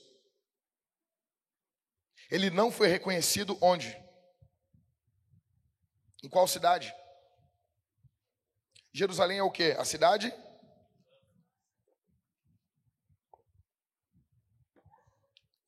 [2.29, 3.95] Ele não foi reconhecido onde?
[6.23, 6.93] Em qual cidade?
[8.91, 9.71] Jerusalém é o que?
[9.71, 10.33] A cidade?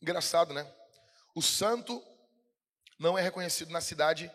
[0.02, 0.72] Engraçado, né?
[1.36, 2.02] O santo
[2.98, 4.32] não é reconhecido na cidade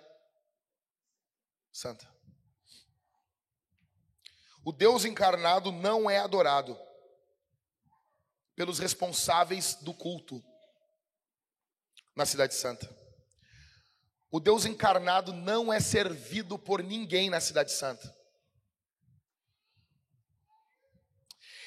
[1.73, 2.07] santa.
[4.65, 6.79] O Deus encarnado não é adorado
[8.55, 10.43] pelos responsáveis do culto
[12.15, 12.89] na Cidade Santa.
[14.31, 18.15] O Deus encarnado não é servido por ninguém na Cidade Santa.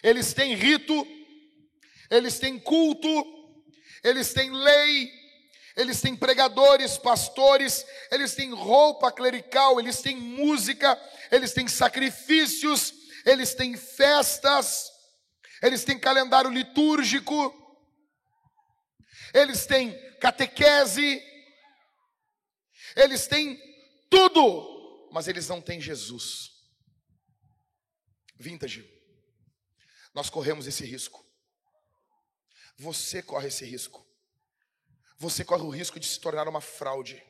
[0.03, 0.93] Eles têm rito,
[2.09, 3.07] eles têm culto,
[4.03, 5.22] eles têm lei,
[5.75, 10.99] eles têm pregadores, pastores, eles têm roupa clerical, eles têm música,
[11.31, 12.93] eles têm sacrifícios,
[13.25, 14.91] eles têm festas,
[15.61, 17.53] eles têm calendário litúrgico,
[19.33, 21.21] eles têm catequese,
[22.95, 23.59] eles têm
[24.09, 26.51] tudo, mas eles não têm Jesus.
[28.35, 28.87] Vintage.
[30.13, 31.25] Nós corremos esse risco.
[32.77, 34.05] Você corre esse risco.
[35.23, 37.23] Você corre o risco de se tornar uma fraude.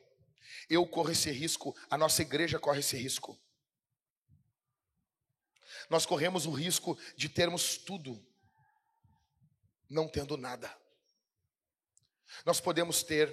[0.68, 3.40] Eu corro esse risco, a nossa igreja corre esse risco.
[5.88, 8.20] Nós corremos o risco de termos tudo,
[9.88, 10.76] não tendo nada.
[12.44, 13.32] Nós podemos ter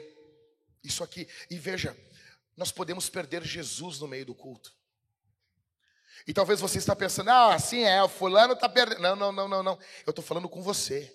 [0.84, 1.97] isso aqui, e veja,
[2.55, 4.76] nós podemos perder Jesus no meio do culto.
[6.28, 9.01] E talvez você está pensando, ah, assim é, o fulano está perdendo.
[9.01, 9.80] Não, não, não, não, não.
[10.05, 11.12] Eu estou falando com você.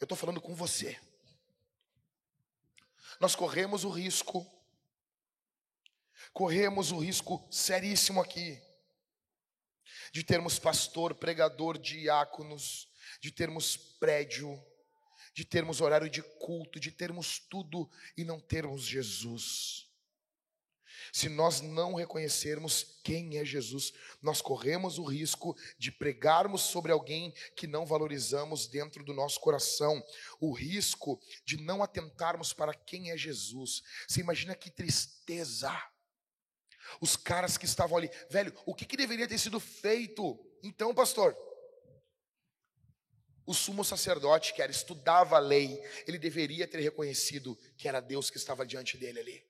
[0.00, 0.98] Eu estou falando com você.
[3.20, 4.50] Nós corremos o risco,
[6.32, 8.58] corremos o risco seríssimo aqui,
[10.10, 12.88] de termos pastor, pregador, diáconos,
[13.20, 14.58] de termos prédio,
[15.34, 19.89] de termos horário de culto, de termos tudo e não termos Jesus.
[21.12, 23.92] Se nós não reconhecermos quem é Jesus,
[24.22, 30.02] nós corremos o risco de pregarmos sobre alguém que não valorizamos dentro do nosso coração,
[30.40, 33.82] o risco de não atentarmos para quem é Jesus.
[34.06, 35.72] Você imagina que tristeza.
[37.00, 40.38] Os caras que estavam ali, velho, o que, que deveria ter sido feito?
[40.62, 41.36] Então, pastor,
[43.46, 48.30] o sumo sacerdote, que era estudava a lei, ele deveria ter reconhecido que era Deus
[48.30, 49.49] que estava diante dele ali.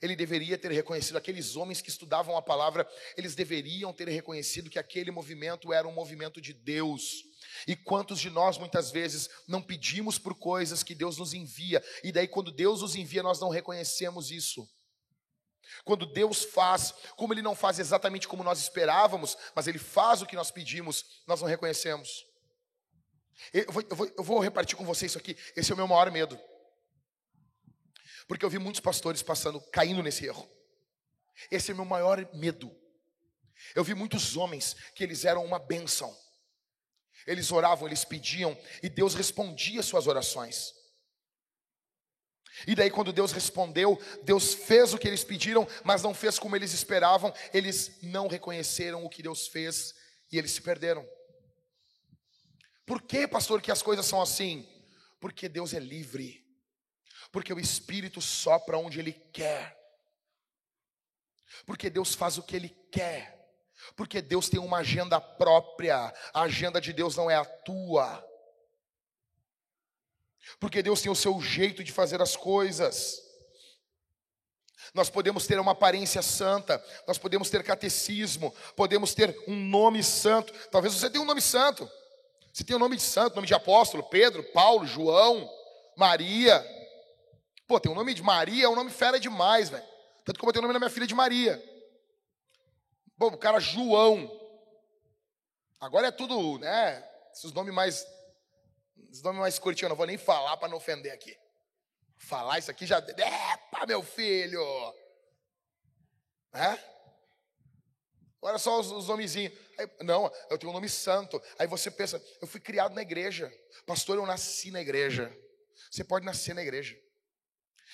[0.00, 4.78] Ele deveria ter reconhecido, aqueles homens que estudavam a palavra, eles deveriam ter reconhecido que
[4.78, 7.24] aquele movimento era um movimento de Deus.
[7.66, 12.10] E quantos de nós muitas vezes não pedimos por coisas que Deus nos envia, e
[12.10, 14.68] daí quando Deus nos envia, nós não reconhecemos isso.
[15.84, 20.26] Quando Deus faz, como Ele não faz exatamente como nós esperávamos, mas Ele faz o
[20.26, 22.26] que nós pedimos, nós não reconhecemos.
[23.52, 25.88] Eu vou, eu vou, eu vou repartir com vocês isso aqui, esse é o meu
[25.88, 26.38] maior medo.
[28.26, 30.48] Porque eu vi muitos pastores passando, caindo nesse erro.
[31.50, 32.74] Esse é meu maior medo.
[33.74, 36.14] Eu vi muitos homens que eles eram uma bênção.
[37.26, 40.74] Eles oravam, eles pediam e Deus respondia suas orações.
[42.66, 46.54] E daí, quando Deus respondeu, Deus fez o que eles pediram, mas não fez como
[46.54, 47.34] eles esperavam.
[47.52, 49.94] Eles não reconheceram o que Deus fez
[50.30, 51.06] e eles se perderam.
[52.86, 54.68] Por que, pastor, que as coisas são assim?
[55.18, 56.43] Porque Deus é livre.
[57.34, 59.76] Porque o Espírito sopra onde Ele quer.
[61.66, 63.52] Porque Deus faz o que Ele quer.
[63.96, 66.14] Porque Deus tem uma agenda própria.
[66.32, 68.24] A agenda de Deus não é a tua.
[70.60, 73.20] Porque Deus tem o seu jeito de fazer as coisas.
[74.94, 80.52] Nós podemos ter uma aparência santa, nós podemos ter catecismo, podemos ter um nome santo.
[80.68, 81.90] Talvez você tenha um nome santo.
[82.52, 85.50] Você tem o um nome de santo, nome de apóstolo, Pedro, Paulo, João,
[85.96, 86.83] Maria.
[87.66, 89.84] Pô, tem o um nome de Maria, é um nome fera demais, velho.
[90.24, 91.62] Tanto que eu botei o nome da minha filha de Maria.
[93.16, 94.30] Bom, o cara João.
[95.80, 97.06] Agora é tudo, né?
[97.32, 98.06] Esses nomes mais
[99.14, 101.36] os nomes mais curtinhos, eu não vou nem falar para não ofender aqui.
[102.16, 102.98] Falar isso aqui já.
[102.98, 104.62] Epa, meu filho!
[106.52, 106.78] É?
[108.42, 109.56] Olha só os, os nomezinhos.
[109.78, 111.40] Aí, não, eu tenho um nome santo.
[111.58, 113.52] Aí você pensa, eu fui criado na igreja.
[113.86, 115.32] Pastor, eu nasci na igreja.
[115.90, 116.96] Você pode nascer na igreja.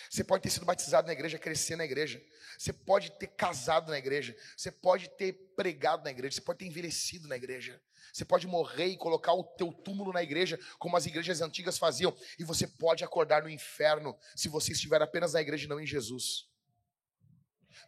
[0.08, 2.22] Você pode ter sido batizado na igreja, crescer na igreja.
[2.58, 4.36] Você pode ter casado na igreja.
[4.56, 6.36] Você pode ter pregado na igreja.
[6.36, 7.80] Você pode ter envelhecido na igreja.
[8.12, 12.16] Você pode morrer e colocar o teu túmulo na igreja, como as igrejas antigas faziam.
[12.38, 15.86] E você pode acordar no inferno se você estiver apenas na igreja e não em
[15.86, 16.48] Jesus.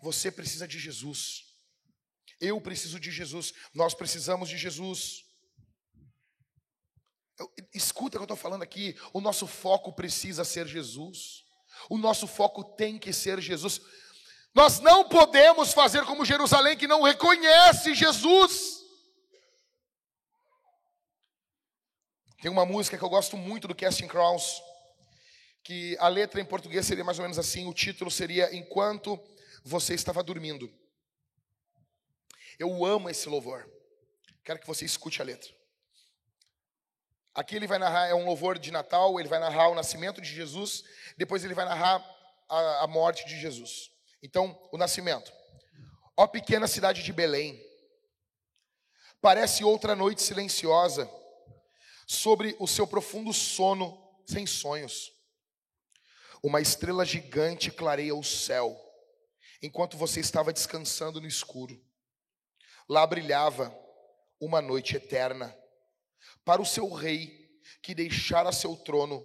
[0.01, 1.45] Você precisa de Jesus.
[2.41, 3.53] Eu preciso de Jesus.
[3.73, 5.25] Nós precisamos de Jesus.
[7.75, 8.97] Escuta o que eu estou falando aqui.
[9.13, 11.42] O nosso foco precisa ser Jesus.
[11.89, 13.81] O nosso foco tem que ser Jesus.
[14.55, 18.83] Nós não podemos fazer como Jerusalém que não reconhece Jesus.
[22.41, 24.61] Tem uma música que eu gosto muito do Casting Crowns,
[25.63, 29.19] que a letra em português seria mais ou menos assim, o título seria Enquanto
[29.65, 30.69] você estava dormindo.
[32.59, 33.71] Eu amo esse louvor.
[34.45, 35.62] Quero que você escute a letra.
[37.35, 40.29] Aqui ele vai narrar, é um louvor de Natal, ele vai narrar o nascimento de
[40.29, 40.85] Jesus,
[41.17, 42.05] depois ele vai narrar
[42.49, 43.91] a, a morte de Jesus.
[44.23, 45.33] Então, o nascimento.
[46.15, 47.59] Ó pequena cidade de Belém,
[49.21, 51.11] parece outra noite silenciosa,
[52.07, 55.11] sobre o seu profundo sono sem sonhos.
[56.43, 58.79] Uma estrela gigante clareia o céu,
[59.63, 61.83] enquanto você estava descansando no escuro.
[62.87, 63.75] Lá brilhava
[64.39, 65.57] uma noite eterna
[66.45, 69.25] para o seu rei que deixara seu trono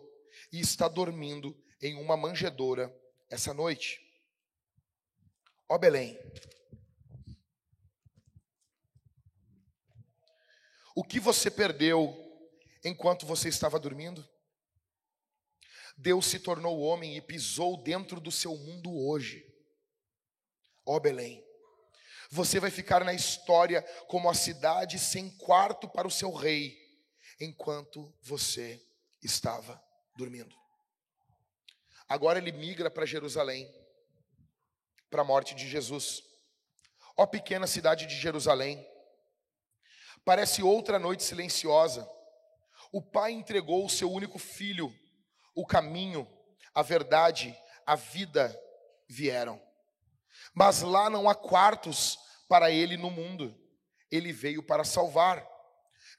[0.52, 2.94] e está dormindo em uma manjedoura
[3.30, 4.00] essa noite.
[5.70, 6.18] Ó Belém,
[10.96, 12.16] o que você perdeu
[12.84, 14.28] enquanto você estava dormindo?
[15.98, 19.44] Deus se tornou homem e pisou dentro do seu mundo hoje.
[20.86, 21.44] Ó Belém,
[22.30, 26.87] você vai ficar na história como a cidade sem quarto para o seu rei,
[27.40, 28.82] enquanto você
[29.22, 29.82] estava
[30.16, 30.56] dormindo.
[32.08, 33.70] Agora ele migra para Jerusalém,
[35.10, 36.24] para a morte de Jesus.
[37.16, 38.86] Ó pequena cidade de Jerusalém,
[40.24, 42.10] parece outra noite silenciosa.
[42.92, 44.94] O pai entregou o seu único filho,
[45.54, 46.28] o caminho,
[46.74, 48.58] a verdade, a vida
[49.08, 49.62] vieram.
[50.54, 52.18] Mas lá não há quartos
[52.48, 53.56] para ele no mundo.
[54.10, 55.46] Ele veio para salvar.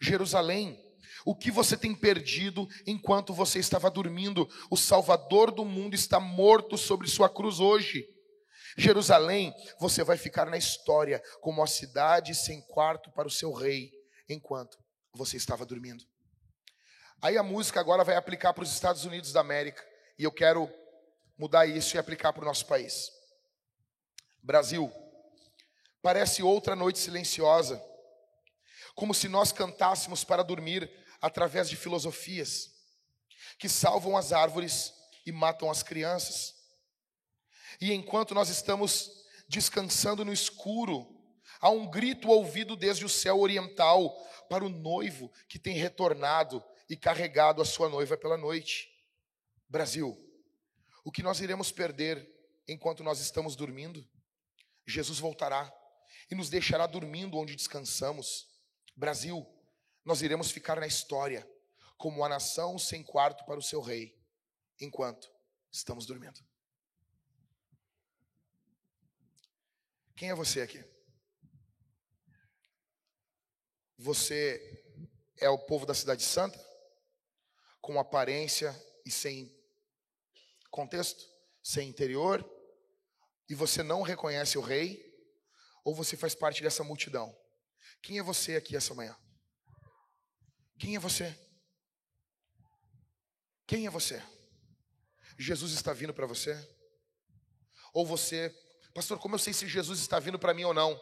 [0.01, 0.79] Jerusalém,
[1.25, 4.49] o que você tem perdido enquanto você estava dormindo?
[4.71, 8.07] O Salvador do mundo está morto sobre sua cruz hoje.
[8.77, 13.91] Jerusalém, você vai ficar na história como a cidade sem quarto para o seu rei,
[14.29, 14.79] enquanto
[15.13, 16.05] você estava dormindo.
[17.21, 19.85] Aí a música agora vai aplicar para os Estados Unidos da América,
[20.17, 20.73] e eu quero
[21.37, 23.11] mudar isso e aplicar para o nosso país.
[24.41, 24.93] Brasil,
[26.01, 27.83] parece outra noite silenciosa,
[28.95, 30.89] como se nós cantássemos para dormir
[31.21, 32.73] através de filosofias
[33.59, 34.95] que salvam as árvores
[35.27, 36.55] e matam as crianças.
[37.81, 39.11] E enquanto nós estamos
[39.49, 41.07] descansando no escuro,
[41.61, 44.15] há um grito ouvido desde o céu oriental
[44.49, 48.89] para o noivo que tem retornado e carregado a sua noiva pela noite.
[49.69, 50.17] Brasil,
[51.05, 52.27] o que nós iremos perder
[52.67, 54.07] enquanto nós estamos dormindo?
[54.87, 55.73] Jesus voltará
[56.31, 58.49] e nos deixará dormindo onde descansamos.
[58.97, 59.47] Brasil,
[60.09, 61.47] nós iremos ficar na história
[61.99, 64.19] como a nação sem quarto para o seu rei,
[64.81, 65.31] enquanto
[65.71, 66.41] estamos dormindo.
[70.17, 70.83] Quem é você aqui?
[73.99, 74.83] Você
[75.37, 76.59] é o povo da Cidade Santa?
[77.79, 79.55] Com aparência e sem
[80.71, 81.23] contexto,
[81.63, 82.43] sem interior?
[83.47, 85.07] E você não reconhece o rei?
[85.85, 87.39] Ou você faz parte dessa multidão?
[88.01, 89.15] Quem é você aqui essa manhã?
[90.79, 91.37] Quem é você?
[93.67, 94.23] Quem é você?
[95.37, 96.57] Jesus está vindo para você?
[97.93, 98.55] Ou você,
[98.95, 100.99] pastor, como eu sei se Jesus está vindo para mim ou não?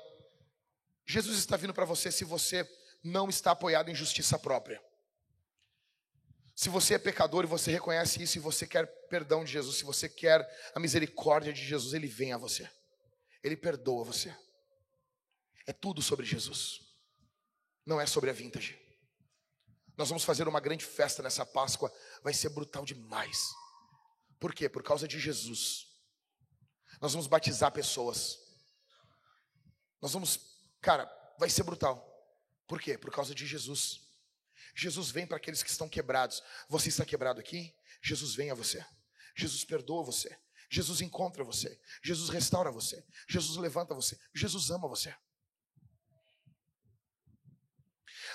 [1.07, 2.69] Jesus está vindo para você se você
[3.03, 4.83] não está apoiado em justiça própria.
[6.55, 9.85] Se você é pecador e você reconhece isso e você quer perdão de Jesus, se
[9.85, 12.69] você quer a misericórdia de Jesus, ele vem a você.
[13.43, 14.35] Ele perdoa você.
[15.67, 16.81] É tudo sobre Jesus.
[17.85, 18.86] Não é sobre a vintage.
[19.97, 21.93] Nós vamos fazer uma grande festa nessa Páscoa,
[22.23, 23.51] vai ser brutal demais.
[24.39, 24.69] Por quê?
[24.69, 25.87] Por causa de Jesus.
[27.01, 28.39] Nós vamos batizar pessoas.
[30.01, 30.39] Nós vamos,
[30.81, 32.05] cara, vai ser brutal.
[32.67, 32.99] Por quê?
[32.99, 34.01] Por causa de Jesus.
[34.75, 36.43] Jesus vem para aqueles que estão quebrados.
[36.69, 37.75] Você está quebrado aqui?
[38.03, 38.85] Jesus vem a você.
[39.35, 40.39] Jesus perdoa você.
[40.71, 41.81] Jesus encontra você.
[42.03, 43.05] Jesus restaura você.
[43.29, 44.19] Jesus levanta você.
[44.35, 45.15] Jesus ama você.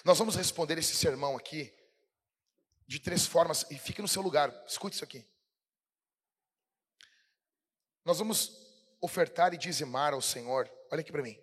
[0.04, 1.74] Nós vamos responder esse sermão aqui
[2.88, 3.66] de três formas.
[3.70, 4.52] E fique no seu lugar.
[4.68, 5.26] Escute isso aqui.
[8.04, 8.52] Nós vamos
[9.00, 10.72] ofertar e dizimar ao Senhor.
[10.92, 11.40] Olha aqui para mim.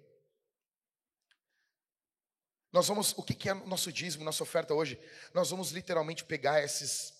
[2.71, 5.01] Nós vamos, o que é nosso dízimo, nossa oferta hoje?
[5.33, 7.15] Nós vamos literalmente pegar esses,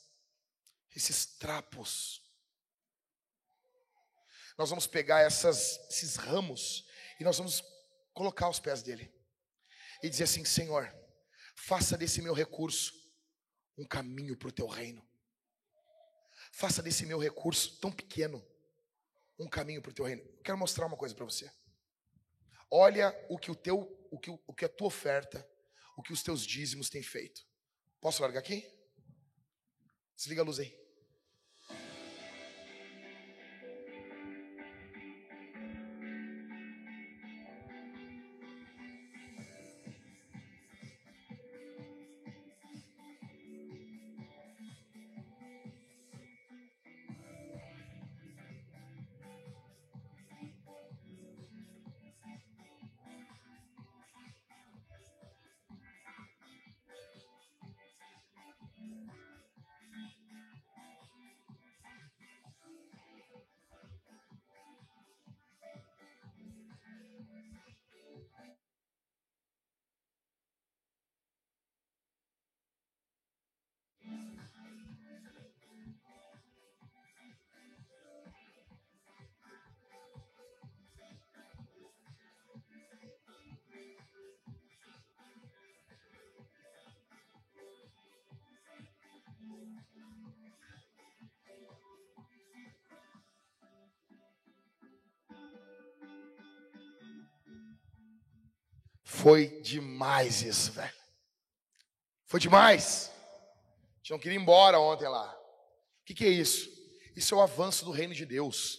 [0.95, 2.23] esses trapos.
[4.59, 6.85] Nós vamos pegar essas, esses ramos
[7.19, 7.65] e nós vamos
[8.13, 9.11] colocar aos pés dele
[10.03, 10.93] e dizer assim: Senhor,
[11.67, 12.95] faça desse meu recurso
[13.77, 15.07] um caminho para o teu reino.
[16.53, 18.45] Faça desse meu recurso tão pequeno
[19.39, 20.23] um caminho para o teu reino.
[20.43, 21.51] quero mostrar uma coisa para você.
[22.71, 25.47] Olha o que o teu o que, o que a tua oferta,
[25.97, 27.47] o que os teus dízimos têm feito.
[28.01, 28.67] Posso largar aqui?
[30.17, 30.78] Desliga a luz aí.
[99.21, 100.95] Foi demais isso, velho.
[102.27, 103.11] Foi demais.
[104.09, 105.35] A gente ir embora ontem lá.
[105.35, 106.71] O que, que é isso?
[107.17, 108.79] Isso é o avanço do reino de Deus.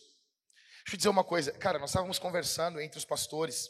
[0.85, 1.51] Deixa eu dizer uma coisa.
[1.51, 3.69] Cara, nós estávamos conversando entre os pastores.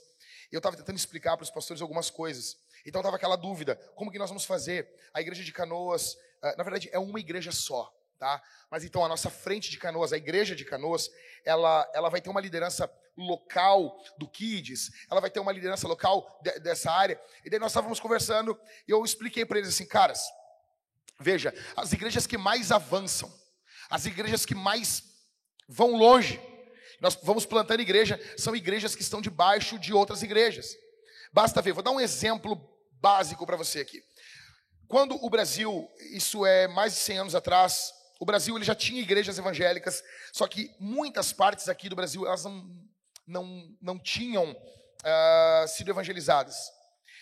[0.51, 2.55] E eu estava tentando explicar para os pastores algumas coisas.
[2.85, 4.87] Então estava aquela dúvida: como que nós vamos fazer?
[5.11, 7.91] A igreja de Canoas, ah, na verdade, é uma igreja só.
[8.19, 8.43] Tá?
[8.69, 11.09] Mas então a nossa frente de Canoas, a igreja de Canoas,
[11.45, 16.39] ela, ela vai ter uma liderança local do Kids, ela vai ter uma liderança local
[16.43, 17.19] de, dessa área.
[17.45, 20.21] E daí nós estávamos conversando e eu expliquei para eles assim, caras,
[21.17, 23.33] veja, as igrejas que mais avançam,
[23.89, 25.01] as igrejas que mais
[25.65, 26.41] vão longe,
[26.99, 30.75] nós vamos plantando igreja, são igrejas que estão debaixo de outras igrejas.
[31.31, 32.59] Basta ver, vou dar um exemplo
[32.99, 34.03] básico para você aqui.
[34.89, 39.01] Quando o Brasil, isso é mais de 100 anos atrás, o Brasil ele já tinha
[39.01, 40.03] igrejas evangélicas,
[40.33, 42.69] só que muitas partes aqui do Brasil elas não,
[43.25, 46.57] não, não tinham uh, sido evangelizadas.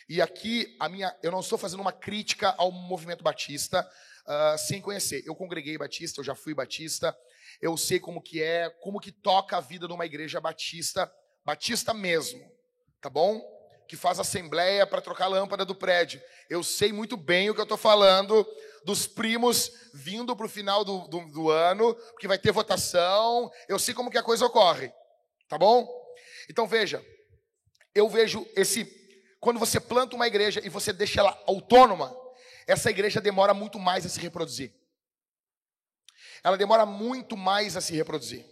[0.10, 3.88] E aqui a minha, eu não estou fazendo uma crítica ao movimento batista
[4.26, 5.22] uh, sem conhecer.
[5.26, 7.16] Eu congreguei batista, eu já fui batista,
[7.62, 11.12] eu sei como que é, como que toca a vida numa igreja batista,
[11.45, 12.41] batista mesmo,
[13.00, 13.57] tá bom?
[13.88, 16.21] Que faz assembleia para trocar a lâmpada do prédio.
[16.49, 18.45] Eu sei muito bem o que eu estou falando
[18.83, 23.51] dos primos vindo para o final do, do, do ano, porque vai ter votação.
[23.67, 24.93] Eu sei como que a coisa ocorre,
[25.49, 25.88] tá bom?
[26.49, 27.05] Então veja,
[27.93, 28.85] eu vejo esse
[29.39, 32.15] quando você planta uma igreja e você deixa ela autônoma,
[32.65, 34.73] essa igreja demora muito mais a se reproduzir.
[36.43, 38.45] Ela demora muito mais a se reproduzir.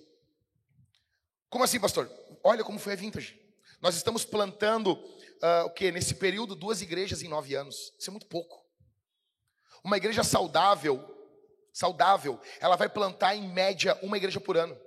[1.50, 2.12] Como assim, pastor?
[2.44, 3.40] Olha como foi a vintage.
[3.82, 5.02] Nós estamos plantando
[5.44, 7.94] uh, o que nesse período duas igrejas em nove anos.
[8.00, 8.64] Isso é muito pouco.
[9.84, 11.04] Uma igreja saudável,
[11.72, 14.78] saudável, ela vai plantar em média uma igreja por ano,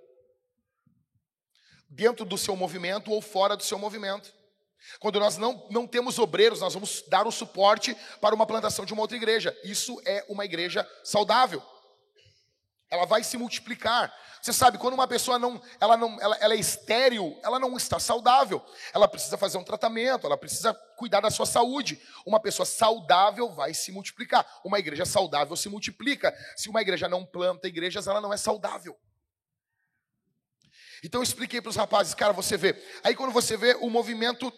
[1.88, 4.36] dentro do seu movimento ou fora do seu movimento.
[5.00, 8.92] Quando nós não, não temos obreiros, nós vamos dar o suporte para uma plantação de
[8.92, 9.56] uma outra igreja.
[9.64, 11.62] Isso é uma igreja saudável.
[12.90, 14.12] Ela vai se multiplicar.
[14.40, 17.98] Você sabe, quando uma pessoa não, ela não, ela, ela é estéril, ela não está
[17.98, 18.64] saudável.
[18.94, 22.00] Ela precisa fazer um tratamento, ela precisa cuidar da sua saúde.
[22.24, 24.46] Uma pessoa saudável vai se multiplicar.
[24.64, 26.34] Uma igreja saudável se multiplica.
[26.56, 28.98] Se uma igreja não planta igrejas, ela não é saudável.
[31.04, 32.74] Então eu expliquei para os rapazes, cara, você vê.
[33.04, 34.52] Aí quando você vê o movimento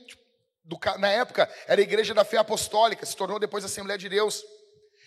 [0.64, 4.08] do, na época era a Igreja da Fé Apostólica, se tornou depois a Assembleia de
[4.08, 4.42] Deus.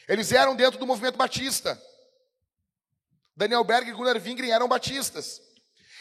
[0.08, 1.82] Eles eram dentro do movimento batista.
[3.36, 5.42] Daniel Berg e Gunnar Wingren eram batistas.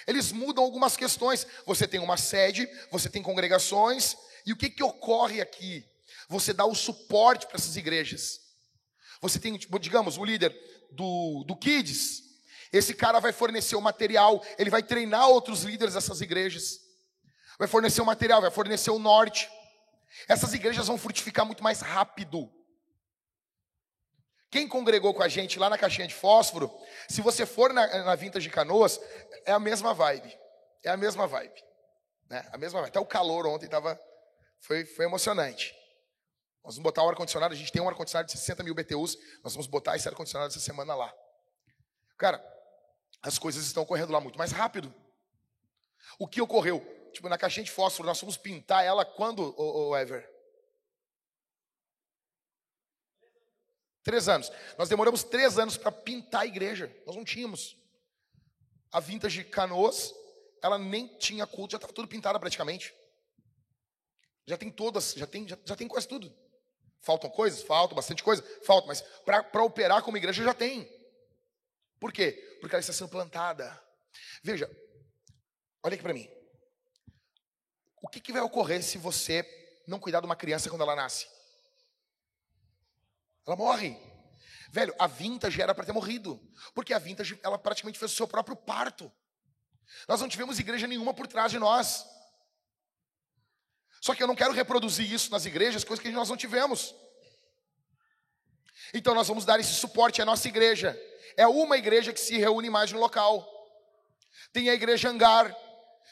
[0.06, 1.46] Eles mudam algumas questões.
[1.66, 5.84] Você tem uma sede, você tem congregações, e o que, que ocorre aqui?
[6.28, 8.40] Você dá o suporte para essas igrejas.
[9.20, 10.52] Você tem, tipo, digamos, o líder
[10.90, 12.22] do, do Kids.
[12.72, 16.80] Esse cara vai fornecer o material, ele vai treinar outros líderes dessas igrejas.
[17.58, 19.48] Vai fornecer o material, vai fornecer o norte.
[20.26, 22.50] Essas igrejas vão frutificar muito mais rápido.
[24.52, 26.70] Quem congregou com a gente lá na caixinha de fósforo,
[27.08, 29.00] se você for na, na Vintage de Canoas,
[29.46, 30.38] é a mesma vibe.
[30.84, 31.64] É a mesma vibe.
[32.28, 32.46] Né?
[32.52, 32.90] A mesma vibe.
[32.90, 33.98] Até o calor ontem tava,
[34.60, 35.74] foi, foi emocionante.
[36.62, 39.54] Nós vamos botar o ar-condicionado, a gente tem um ar-condicionado de 60 mil BTUs, nós
[39.54, 41.10] vamos botar esse ar-condicionado essa semana lá.
[42.18, 42.44] Cara,
[43.22, 44.94] as coisas estão correndo lá muito mais rápido.
[46.18, 46.84] O que ocorreu?
[47.14, 50.30] Tipo, na caixinha de fósforo, nós fomos pintar ela quando, o, o Ever?
[54.02, 54.50] Três anos.
[54.76, 56.94] Nós demoramos três anos para pintar a igreja.
[57.06, 57.76] Nós não tínhamos.
[58.90, 60.12] A Vintage Canoas,
[60.60, 62.94] ela nem tinha culto, já estava tudo pintada praticamente.
[64.46, 66.34] Já tem todas, já tem, já, já tem quase tudo.
[67.00, 67.62] Faltam coisas?
[67.62, 68.42] Faltam, bastante coisa?
[68.64, 70.88] Falta, mas para operar como igreja já tem.
[71.98, 72.32] Por quê?
[72.60, 73.80] Porque ela está sendo plantada.
[74.42, 74.70] Veja,
[75.82, 76.28] olha aqui para mim.
[78.02, 79.44] O que, que vai ocorrer se você
[79.86, 81.28] não cuidar de uma criança quando ela nasce?
[83.46, 83.96] Ela morre.
[84.70, 86.40] Velho, a vintage era para ter morrido.
[86.74, 89.12] Porque a vintage, ela praticamente fez o seu próprio parto.
[90.08, 92.06] Nós não tivemos igreja nenhuma por trás de nós.
[94.00, 96.94] Só que eu não quero reproduzir isso nas igrejas, coisas que nós não tivemos.
[98.94, 100.98] Então nós vamos dar esse suporte à nossa igreja.
[101.36, 103.46] É uma igreja que se reúne mais no local.
[104.52, 105.54] Tem a igreja Hangar,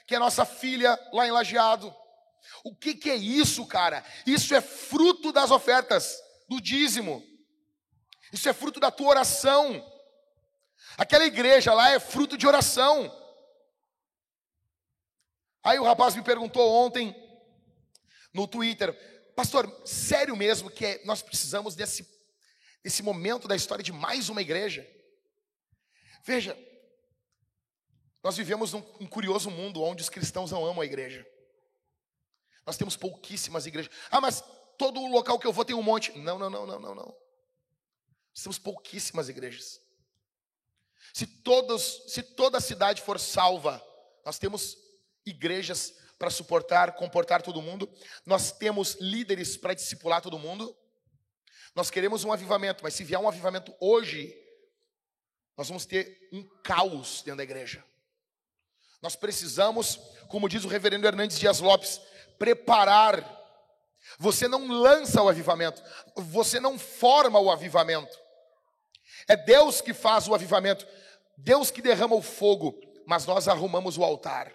[0.06, 1.94] que é nossa filha lá em Lajeado.
[2.64, 4.04] O que, que é isso, cara?
[4.26, 7.24] Isso é fruto das ofertas do dízimo.
[8.32, 9.86] Isso é fruto da tua oração.
[10.98, 13.16] Aquela igreja lá é fruto de oração.
[15.62, 17.14] Aí o rapaz me perguntou ontem
[18.34, 18.92] no Twitter,
[19.36, 22.04] pastor, sério mesmo que é, nós precisamos desse,
[22.82, 24.84] desse momento da história de mais uma igreja?
[26.24, 26.58] Veja,
[28.24, 31.24] nós vivemos num, um curioso mundo onde os cristãos não amam a igreja.
[32.66, 33.92] Nós temos pouquíssimas igrejas.
[34.10, 34.42] Ah, mas
[34.80, 36.10] todo local que eu vou tem um monte.
[36.18, 37.04] Não, não, não, não, não, não.
[37.04, 39.78] Nós temos pouquíssimas igrejas.
[41.12, 43.84] Se todos, se toda a cidade for salva,
[44.24, 44.78] nós temos
[45.26, 47.92] igrejas para suportar, comportar todo mundo.
[48.24, 50.74] Nós temos líderes para discipular todo mundo.
[51.74, 54.34] Nós queremos um avivamento, mas se vier um avivamento hoje,
[55.58, 57.84] nós vamos ter um caos dentro da igreja.
[59.02, 62.00] Nós precisamos, como diz o reverendo Hernandes Dias Lopes,
[62.38, 63.39] preparar.
[64.18, 65.82] Você não lança o avivamento,
[66.16, 68.18] você não forma o avivamento.
[69.28, 70.86] É Deus que faz o avivamento,
[71.36, 74.52] Deus que derrama o fogo, mas nós arrumamos o altar.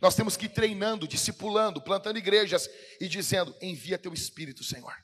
[0.00, 2.68] Nós temos que ir treinando, discipulando, plantando igrejas
[3.00, 4.94] e dizendo: envia teu espírito, Senhor.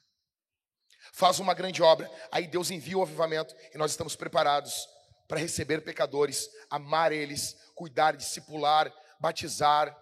[1.12, 2.10] Faz uma grande obra.
[2.30, 4.86] Aí Deus envia o avivamento e nós estamos preparados
[5.28, 9.96] para receber pecadores, amar eles, cuidar, discipular, batizar,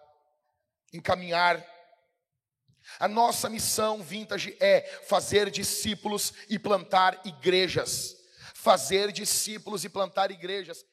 [0.93, 1.64] encaminhar.
[2.99, 8.16] A nossa missão vintage é fazer discípulos e plantar igrejas.
[8.55, 10.84] Fazer discípulos e plantar igrejas.